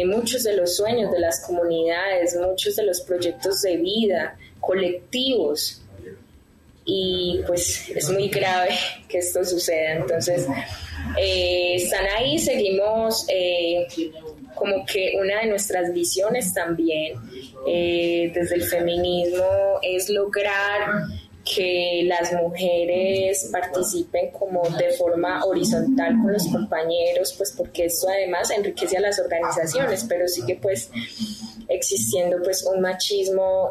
[0.06, 5.80] muchos de los sueños de las comunidades, muchos de los proyectos de vida colectivos.
[6.84, 8.70] Y pues es muy grave
[9.08, 9.92] que esto suceda.
[9.92, 10.46] Entonces,
[11.18, 13.86] eh, están ahí, seguimos eh,
[14.54, 17.18] como que una de nuestras visiones también
[17.66, 21.06] eh, desde el feminismo es lograr
[21.44, 28.50] que las mujeres participen como de forma horizontal con los compañeros, pues porque eso además
[28.50, 30.90] enriquece a las organizaciones, pero sigue pues
[31.68, 33.70] existiendo pues un machismo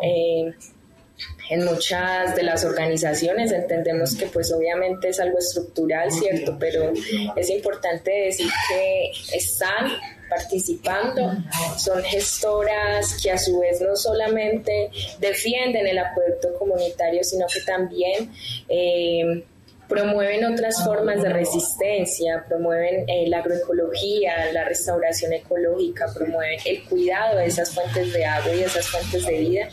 [1.50, 6.58] en muchas de las organizaciones entendemos que pues obviamente es algo estructural, ¿cierto?
[6.60, 6.92] Pero
[7.36, 9.92] es importante decir que están
[10.30, 11.34] participando,
[11.78, 14.90] son gestoras que a su vez no solamente
[15.20, 16.26] defienden el apoyo
[16.58, 18.32] comunitario, sino que también
[18.68, 19.44] eh,
[19.88, 27.38] promueven otras formas de resistencia, promueven eh, la agroecología, la restauración ecológica, promueven el cuidado
[27.38, 29.70] de esas fuentes de agua y de esas fuentes de vida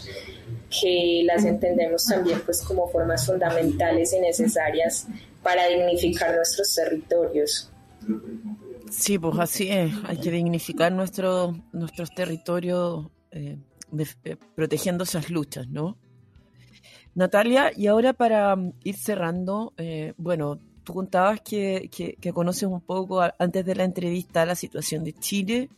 [0.81, 5.07] que las entendemos también pues como formas fundamentales y necesarias
[5.43, 7.71] para dignificar nuestros territorios.
[8.91, 13.59] Sí, pues así es, hay que dignificar nuestro, nuestros territorios eh,
[14.25, 15.97] eh, protegiendo esas luchas, ¿no?
[17.15, 22.81] Natalia, y ahora para mm, ir cerrando, eh, bueno, tú contabas que, que, conoces un
[22.81, 25.69] poco antes de la entrevista la situación de Chile,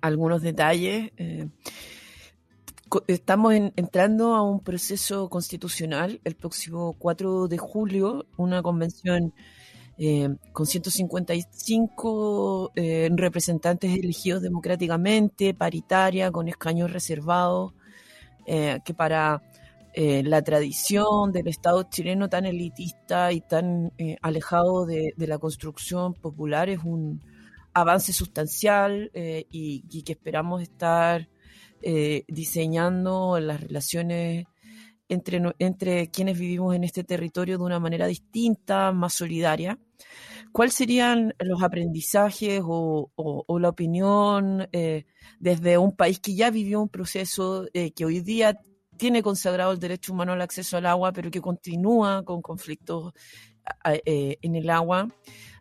[0.00, 1.10] algunos detalles
[3.06, 9.32] estamos entrando a un proceso constitucional el próximo 4 de julio, una convención
[9.96, 17.74] eh, con 155 eh, representantes elegidos democráticamente, paritaria, con escaños reservados,
[18.46, 19.42] eh, que para
[19.96, 26.80] la tradición del Estado chileno tan elitista y tan alejado de, la construcción popular es
[26.82, 27.22] un
[27.72, 31.28] avance sustancial y que esperamos estar
[31.86, 34.46] eh, diseñando las relaciones
[35.08, 39.78] entre, entre quienes vivimos en este territorio de una manera distinta, más solidaria.
[40.50, 43.10] ¿Cuáles serían los aprendizajes o,
[43.60, 45.04] la opinión eh,
[45.38, 48.58] desde un país que ya vivió un proceso, eh, que hoy día
[48.96, 53.12] tiene consagrado el derecho humano al acceso al agua, pero que continúa con conflictos
[54.04, 55.08] eh, en el agua.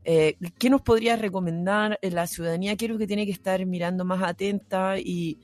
[0.06, 2.76] Eh, ¿Qué nos podría recomendar la ciudadanía?
[2.76, 5.00] ¿Qué es lo que tiene que estar mirando más atenta?
[5.00, 5.40] ¿Y,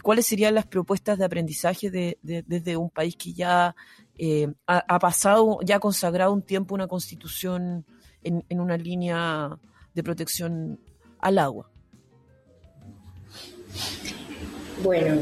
[0.00, 1.90] cuáles serían las propuestas de aprendizaje
[2.22, 3.74] desde un país que ya
[4.16, 7.84] eh, ha, pasado, ya ha consagrado un tiempo una constitución
[8.22, 9.58] en, en una línea
[9.94, 10.80] de protección
[11.20, 11.70] al agua?
[14.82, 15.20] Bueno,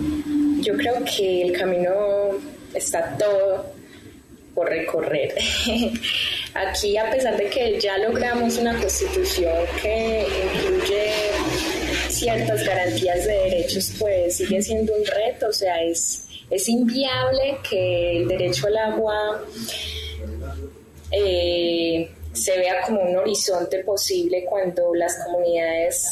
[0.61, 1.91] yo creo que el camino
[2.75, 3.67] está todo
[4.55, 5.35] por recorrer.
[6.55, 11.80] Aquí, a pesar de que ya logramos una constitución que incluye
[12.21, 18.19] ciertas garantías de derechos, pues sigue siendo un reto, o sea, es, es inviable que
[18.19, 19.45] el derecho al agua
[21.11, 26.07] eh, se vea como un horizonte posible cuando las comunidades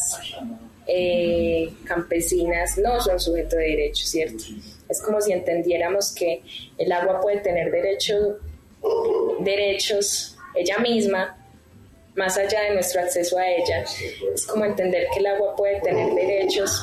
[0.86, 4.44] eh, campesinas no son sujetos de derecho, ¿cierto?
[4.88, 6.42] Es como si entendiéramos que
[6.78, 8.38] el agua puede tener derecho,
[9.40, 11.36] derechos ella misma,
[12.18, 13.84] más allá de nuestro acceso a ella.
[14.34, 16.82] Es como entender que el agua puede tener derechos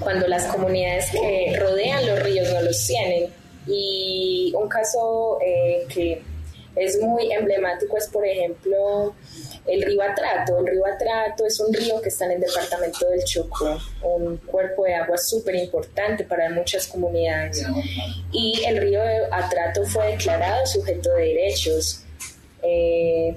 [0.00, 3.30] cuando las comunidades que rodean los ríos no los tienen.
[3.66, 6.22] Y un caso eh, que
[6.76, 9.14] es muy emblemático es, por ejemplo,
[9.66, 10.58] el río Atrato.
[10.58, 14.84] El río Atrato es un río que está en el departamento del Chocó, un cuerpo
[14.84, 17.64] de agua súper importante para muchas comunidades.
[18.30, 19.00] Y el río
[19.32, 22.04] Atrato fue declarado sujeto de derechos.
[22.62, 23.36] Eh,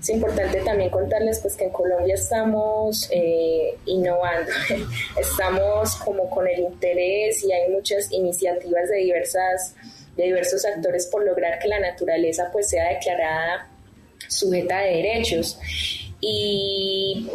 [0.00, 4.50] es importante también contarles pues que en Colombia estamos eh, innovando,
[5.20, 9.74] estamos como con el interés y hay muchas iniciativas de diversas
[10.16, 13.68] de diversos actores por lograr que la naturaleza pues sea declarada
[14.28, 15.58] sujeta de derechos.
[16.20, 17.28] Y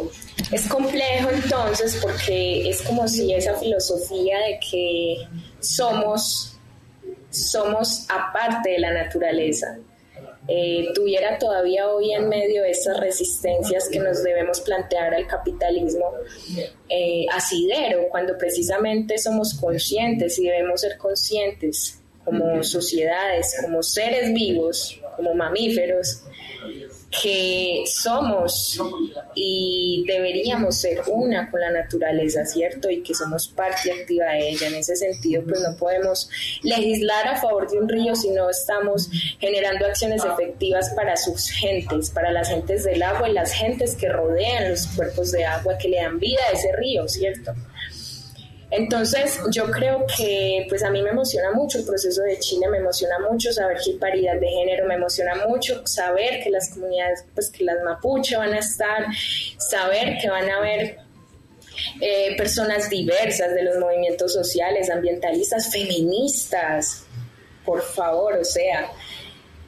[0.50, 5.16] es complejo entonces porque es como si esa filosofía de que
[5.60, 6.58] somos,
[7.30, 9.78] somos aparte de la naturaleza.
[10.48, 16.12] Eh, tuviera todavía hoy en medio de esas resistencias que nos debemos plantear al capitalismo
[16.88, 25.00] eh, asidero, cuando precisamente somos conscientes y debemos ser conscientes como sociedades, como seres vivos,
[25.16, 26.22] como mamíferos,
[27.20, 28.80] que somos
[29.34, 32.88] y deberíamos ser una con la naturaleza, ¿cierto?
[32.88, 34.68] Y que somos parte activa de ella.
[34.68, 36.30] En ese sentido, pues no podemos
[36.62, 42.10] legislar a favor de un río si no estamos generando acciones efectivas para sus gentes,
[42.10, 45.88] para las gentes del agua y las gentes que rodean los cuerpos de agua que
[45.88, 47.52] le dan vida a ese río, ¿cierto?
[48.74, 52.78] Entonces, yo creo que pues a mí me emociona mucho el proceso de Chile, me
[52.78, 57.22] emociona mucho saber que hay paridad de género, me emociona mucho saber que las comunidades,
[57.34, 59.04] pues que las mapuche van a estar,
[59.58, 60.96] saber que van a haber
[62.00, 67.04] eh, personas diversas de los movimientos sociales, ambientalistas, feministas,
[67.66, 68.90] por favor, o sea,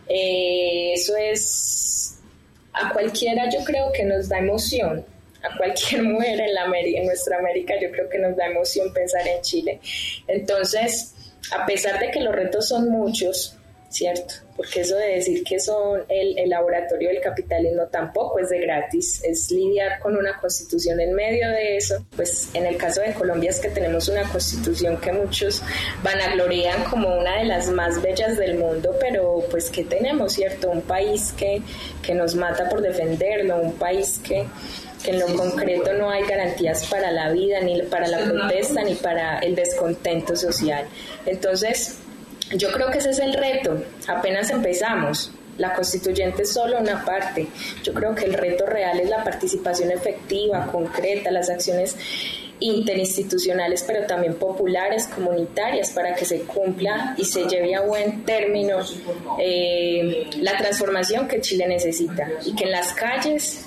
[0.08, 2.20] eh, eso es,
[2.72, 5.04] a cualquiera yo creo que nos da emoción
[5.44, 9.26] a cualquier mujer en, la en nuestra América, yo creo que nos da emoción pensar
[9.26, 9.80] en Chile.
[10.26, 11.14] Entonces,
[11.52, 13.56] a pesar de que los retos son muchos,
[13.94, 14.34] ¿cierto?
[14.56, 19.22] Porque eso de decir que son el, el, laboratorio del capitalismo tampoco es de gratis,
[19.24, 22.04] es lidiar con una constitución en medio de eso.
[22.14, 25.62] Pues en el caso de Colombia es que tenemos una constitución que muchos
[26.02, 30.70] vanaglorían como una de las más bellas del mundo, pero pues que tenemos, ¿cierto?
[30.70, 31.62] Un país que,
[32.02, 34.46] que nos mata por defenderlo, un país que
[35.04, 38.94] que en lo concreto no hay garantías para la vida, ni para la protesta, ni
[38.94, 40.86] para el descontento social.
[41.26, 41.98] Entonces,
[42.56, 45.30] yo creo que ese es el reto, apenas empezamos.
[45.58, 47.46] La constituyente es solo una parte.
[47.84, 51.96] Yo creo que el reto real es la participación efectiva, concreta, las acciones
[52.58, 58.78] interinstitucionales, pero también populares, comunitarias, para que se cumpla y se lleve a buen término
[59.38, 63.66] eh, la transformación que Chile necesita y que en las calles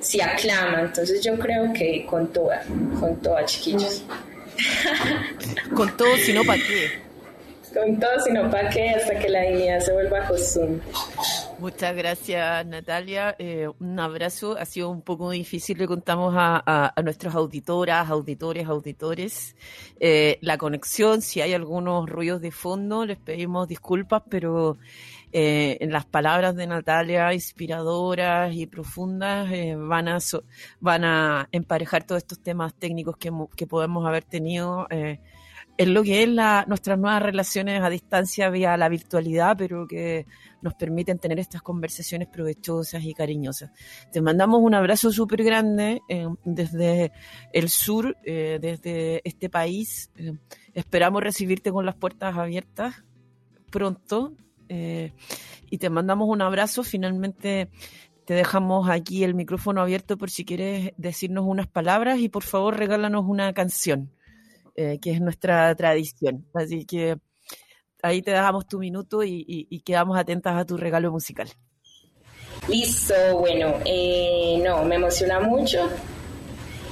[0.00, 0.82] se aclama.
[0.82, 2.62] Entonces yo creo que con toda,
[2.98, 4.04] con toda, chiquillos.
[5.74, 7.08] con todo, sino para qué.
[7.72, 10.80] Con todo, sino para qué, hasta que la dignidad se vuelva costumbre.
[11.58, 13.34] Muchas gracias, Natalia.
[13.38, 14.56] Eh, un abrazo.
[14.58, 15.76] Ha sido un poco difícil.
[15.76, 19.56] Le contamos a, a, nuestras auditoras, auditores, auditores
[20.00, 21.20] eh, la conexión.
[21.20, 24.78] Si hay algunos ruidos de fondo, les pedimos disculpas, pero
[25.32, 30.18] eh, las palabras de Natalia, inspiradoras y profundas, eh, van, a
[30.80, 34.86] van a emparejar todos estos temas técnicos que, que podemos haber tenido.
[34.90, 35.20] Eh,
[35.78, 40.26] en lo que es la, nuestras nuevas relaciones a distancia vía la virtualidad, pero que
[40.60, 43.70] nos permiten tener estas conversaciones provechosas y cariñosas.
[44.12, 47.12] Te mandamos un abrazo súper grande eh, desde
[47.52, 50.10] el sur, eh, desde este país.
[50.16, 50.32] Eh,
[50.74, 53.04] esperamos recibirte con las puertas abiertas
[53.70, 54.32] pronto
[54.68, 56.82] y te mandamos un abrazo.
[56.82, 57.68] Finalmente
[58.24, 62.76] te dejamos aquí el micrófono abierto por si quieres decirnos unas palabras y por favor
[62.76, 64.12] regálanos una canción,
[64.74, 66.46] que es nuestra tradición.
[66.54, 67.16] Así que
[68.02, 71.48] ahí te dejamos tu minuto y, quedamos atentas a tu regalo musical.
[72.68, 75.88] Listo, bueno, eh, no, me emociona mucho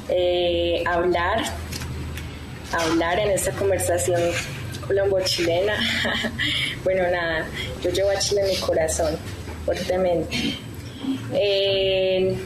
[0.08, 1.44] eh, hablar,
[2.72, 4.20] hablar en esta conversación
[4.86, 5.74] colombo-chilena.
[6.84, 7.46] bueno, nada,
[7.82, 9.16] yo llevo a Chile en mi corazón,
[9.64, 10.36] fuertemente.
[11.32, 12.36] Eh,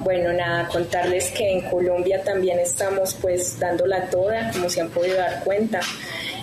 [0.00, 5.16] bueno, nada, contarles que en Colombia también estamos pues dándola toda, como se han podido
[5.16, 5.80] dar cuenta.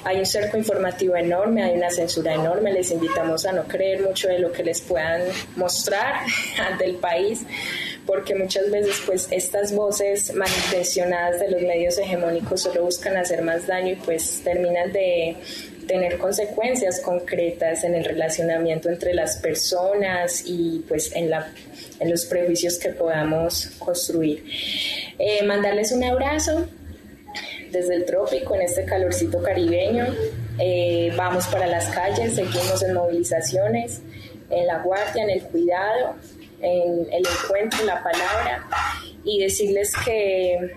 [0.04, 4.30] Hay un cerco informativo enorme, hay una censura enorme, les invitamos a no creer mucho
[4.30, 5.22] de lo que les puedan
[5.56, 6.22] mostrar
[6.80, 7.42] del país,
[8.06, 13.68] porque muchas veces pues estas voces malintencionadas de los medios hegemónicos solo buscan hacer más
[13.68, 15.36] daño y pues terminan de
[15.88, 21.52] tener consecuencias concretas en el relacionamiento entre las personas y pues en, la,
[22.00, 24.44] en los prejuicios que podamos construir.
[25.20, 26.68] Eh, mandarles un abrazo,
[27.72, 30.06] desde el trópico, en este calorcito caribeño.
[30.60, 34.02] Eh, vamos para las calles, seguimos en movilizaciones,
[34.50, 36.16] en la guardia, en el cuidado,
[36.62, 38.68] en el encuentro, en la palabra,
[39.24, 40.72] y decirles que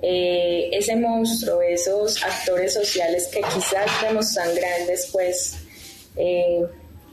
[0.00, 5.56] eh, ese monstruo, esos actores sociales que quizás vemos tan grandes, pues
[6.16, 6.66] eh,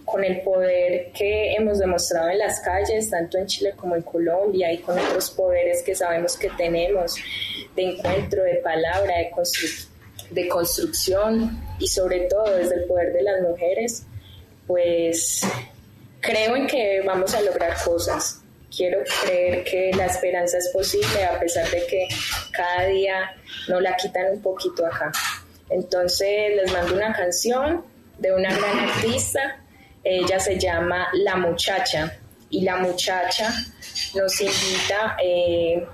[0.05, 4.71] con el poder que hemos demostrado en las calles, tanto en Chile como en Colombia,
[4.73, 7.15] y con otros poderes que sabemos que tenemos,
[7.75, 9.31] de encuentro, de palabra, de,
[10.31, 14.03] de construcción y sobre todo desde el poder de las mujeres,
[14.65, 15.41] pues
[16.21, 18.41] creo en que vamos a lograr cosas.
[18.75, 22.07] Quiero creer que la esperanza es posible a pesar de que
[22.51, 23.35] cada día
[23.67, 25.11] nos la quitan un poquito acá.
[25.69, 27.83] Entonces les mando una canción
[28.17, 29.61] de una gran artista,
[30.03, 32.17] ella se llama La Muchacha
[32.49, 33.53] y La Muchacha
[34.15, 35.85] nos invita eh,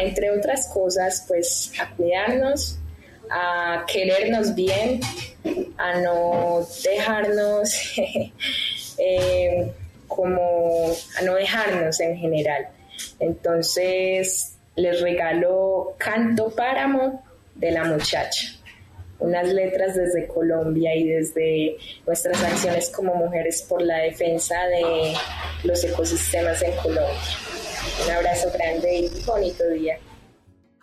[0.00, 2.78] entre otras cosas, pues a cuidarnos,
[3.30, 5.00] a querernos bien,
[5.76, 7.70] a no dejarnos
[8.98, 9.72] eh,
[10.06, 12.68] como a no dejarnos en general.
[13.18, 17.22] Entonces les regalo Canto Páramo
[17.54, 18.48] de la muchacha,
[19.18, 25.14] unas letras desde Colombia y desde nuestras acciones como mujeres por la defensa de
[25.64, 27.20] los ecosistemas en Colombia.
[28.04, 29.98] Un abrazo grande y bonito día.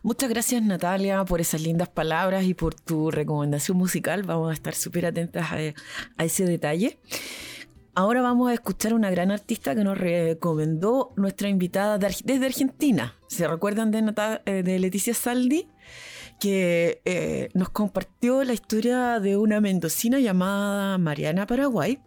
[0.05, 4.23] Muchas gracias Natalia por esas lindas palabras y por tu recomendación musical.
[4.23, 6.99] Vamos a estar súper atentas a, ese detalle.
[7.95, 13.15] Ahora vamos a escuchar una gran artista que nos recomendó nuestra invitada desde Argentina.
[13.27, 14.13] ¿Se recuerdan de,
[14.45, 15.69] eh, de Leticia Saldi?
[16.43, 21.99] Que eh, nos compartió la historia de una mendocina llamada Mariana Paraguay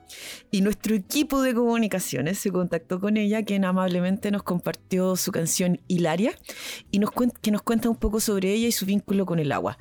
[0.50, 5.80] y nuestro equipo de comunicaciones se contactó con ella, quien amablemente nos compartió su canción
[5.88, 6.34] Hilaria
[6.90, 7.00] y
[7.40, 9.78] que nos cuenta un poco sobre ella y su vínculo con el agua.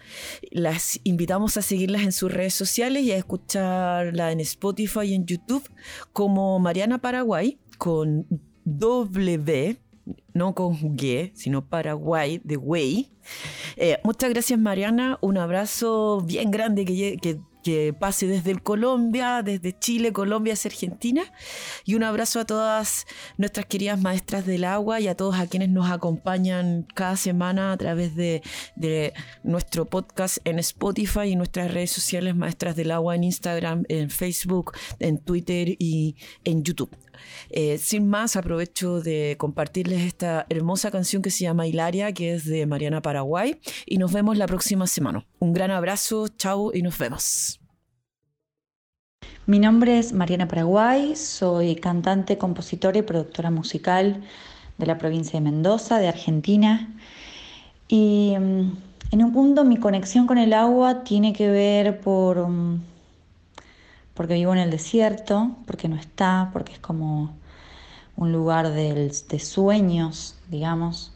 [0.51, 5.25] Las invitamos a seguirlas en sus redes sociales y a escucharla en Spotify y en
[5.25, 5.69] YouTube
[6.13, 8.25] como Mariana Paraguay con
[8.63, 9.77] W
[10.33, 13.11] no conjugué, sino Paraguay, de Way.
[13.77, 17.39] Eh, muchas gracias Mariana, un abrazo bien grande que,
[17.99, 21.23] pase desde Colombia, desde Chile, Colombia Argentina,
[21.83, 23.07] y un abrazo a todas
[23.39, 27.77] nuestras queridas maestras del agua y a todos a quienes nos acompañan cada semana a
[27.77, 28.43] través de,
[28.75, 34.11] de nuestro podcast en Spotify y nuestras redes sociales Maestras del Agua en Instagram, en
[34.11, 36.95] Facebook, en Twitter y en YouTube.
[37.49, 42.45] Eh, sin más, aprovecho de compartirles esta hermosa canción que se llama Hilaria, que es
[42.45, 45.25] de Mariana Paraguay, y nos vemos la próxima semana.
[45.39, 47.59] Un gran abrazo, chao y nos vemos.
[49.47, 54.23] Mi nombre es Mariana Paraguay, soy cantante, compositora y productora musical
[54.77, 56.91] de la provincia de Mendoza, de Argentina.
[57.87, 58.71] Y mm,
[59.11, 62.47] en un punto mi conexión con el agua tiene que ver por...
[62.47, 62.94] Mm,
[64.15, 67.35] porque vivo en el desierto, porque no está, porque es como
[68.15, 71.11] un lugar de, sueños, digamos.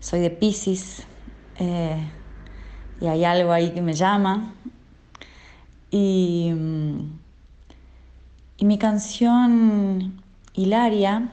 [0.00, 1.02] Soy de Pisces
[1.58, 2.00] eh,
[3.00, 4.54] y hay algo ahí que me llama.
[5.90, 6.52] Y,
[8.56, 10.22] y mi canción
[10.54, 11.32] Hilaria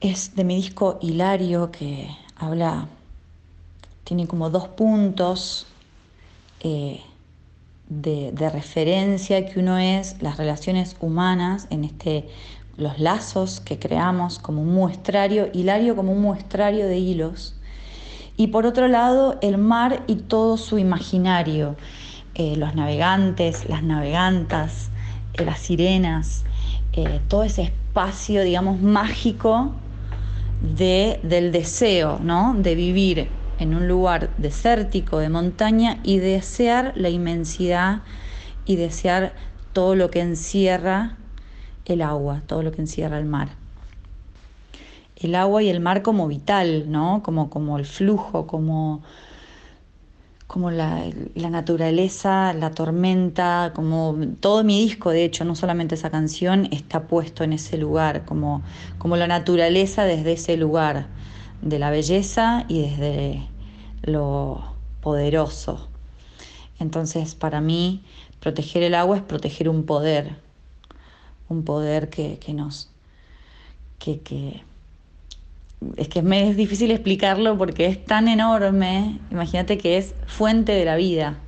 [0.00, 2.88] es de mi disco Hilario que habla
[4.04, 5.66] tiene como dos puntos
[6.60, 7.02] eh,
[7.88, 12.28] de, referencia que uno es las relaciones humanas en este
[12.76, 17.56] los lazos que creamos como un muestrario, hilario como un muestrario de hilos,
[18.36, 21.74] y por otro lado el mar y todo su imaginario,
[22.36, 24.90] eh, los navegantes, las navegantas,
[25.34, 26.44] eh, las sirenas,
[26.92, 29.72] eh, todo ese espacio, digamos, mágico
[30.62, 32.54] de, del deseo, ¿no?
[32.56, 33.28] De vivir
[33.58, 38.02] en un lugar desértico, de montaña, y desear la inmensidad
[38.64, 39.34] y desear
[39.72, 41.16] todo lo que encierra
[41.84, 43.48] el agua, todo lo que encierra el mar.
[45.16, 47.22] El agua y el mar como vital, ¿no?
[47.24, 49.02] Como, como el flujo, como,
[50.46, 51.04] como la,
[51.34, 57.44] naturaleza, la tormenta, como todo mi disco, de hecho, no solamente esa canción, está puesto
[57.44, 58.62] en ese lugar, como,
[58.98, 61.06] como la naturaleza desde ese lugar,
[61.62, 63.48] de la belleza y desde
[64.02, 65.88] lo poderoso.
[66.78, 68.02] Entonces, para mí,
[68.40, 70.36] proteger el agua es proteger un poder,
[71.48, 72.90] un poder que, nos...
[73.98, 74.62] Que, que,
[75.96, 79.18] es que me es difícil explicarlo porque es tan enorme.
[79.30, 81.38] Imagínate que es fuente de la vida.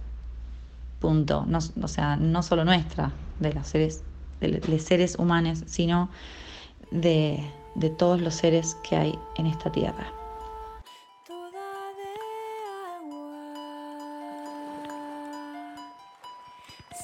[1.01, 1.45] Punto.
[1.47, 4.03] No, o sea, no solo nuestra, de los seres,
[4.41, 6.11] de, seres humanos, sino
[6.91, 7.45] de,
[7.75, 10.13] de todos los seres que hay en esta tierra.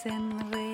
[0.02, 0.65] Se del Agua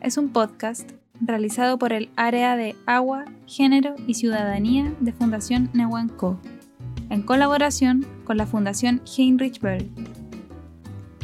[0.00, 0.90] es un podcast
[1.20, 6.36] realizado por el Área de Agua, Género y Ciudadanía de Fundación Nehuenco,
[7.10, 9.88] en colaboración con la Fundación Heinrich Böll.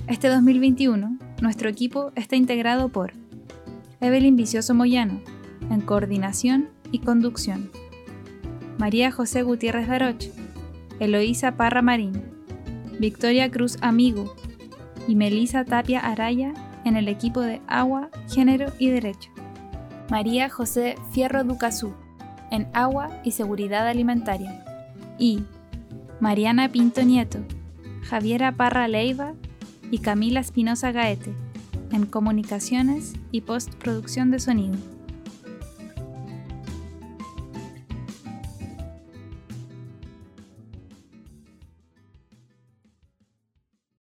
[0.07, 3.13] Este 2021, nuestro equipo está integrado por
[4.01, 5.21] Evelyn Vicioso Moyano,
[5.69, 7.73] en coordinación y conducción,
[8.79, 10.31] María José Gutiérrez Daroche,
[11.01, 12.23] Eloísa Parra Marín,
[13.01, 14.33] Victoria Cruz Amigo
[15.09, 16.55] y Melisa Tapia Araya
[16.87, 19.31] en el equipo de Agua, Género y Derecho.
[20.09, 21.93] María José Fierro Ducazú
[22.51, 24.65] en Agua y Seguridad Alimentaria.
[25.19, 25.41] Y
[26.21, 27.41] Mariana Pinto Nieto,
[28.05, 29.35] Javiera Parra Leiva
[29.91, 31.35] y Camila Espinosa Gaete
[31.91, 34.96] en Comunicaciones y Postproducción de Sonido.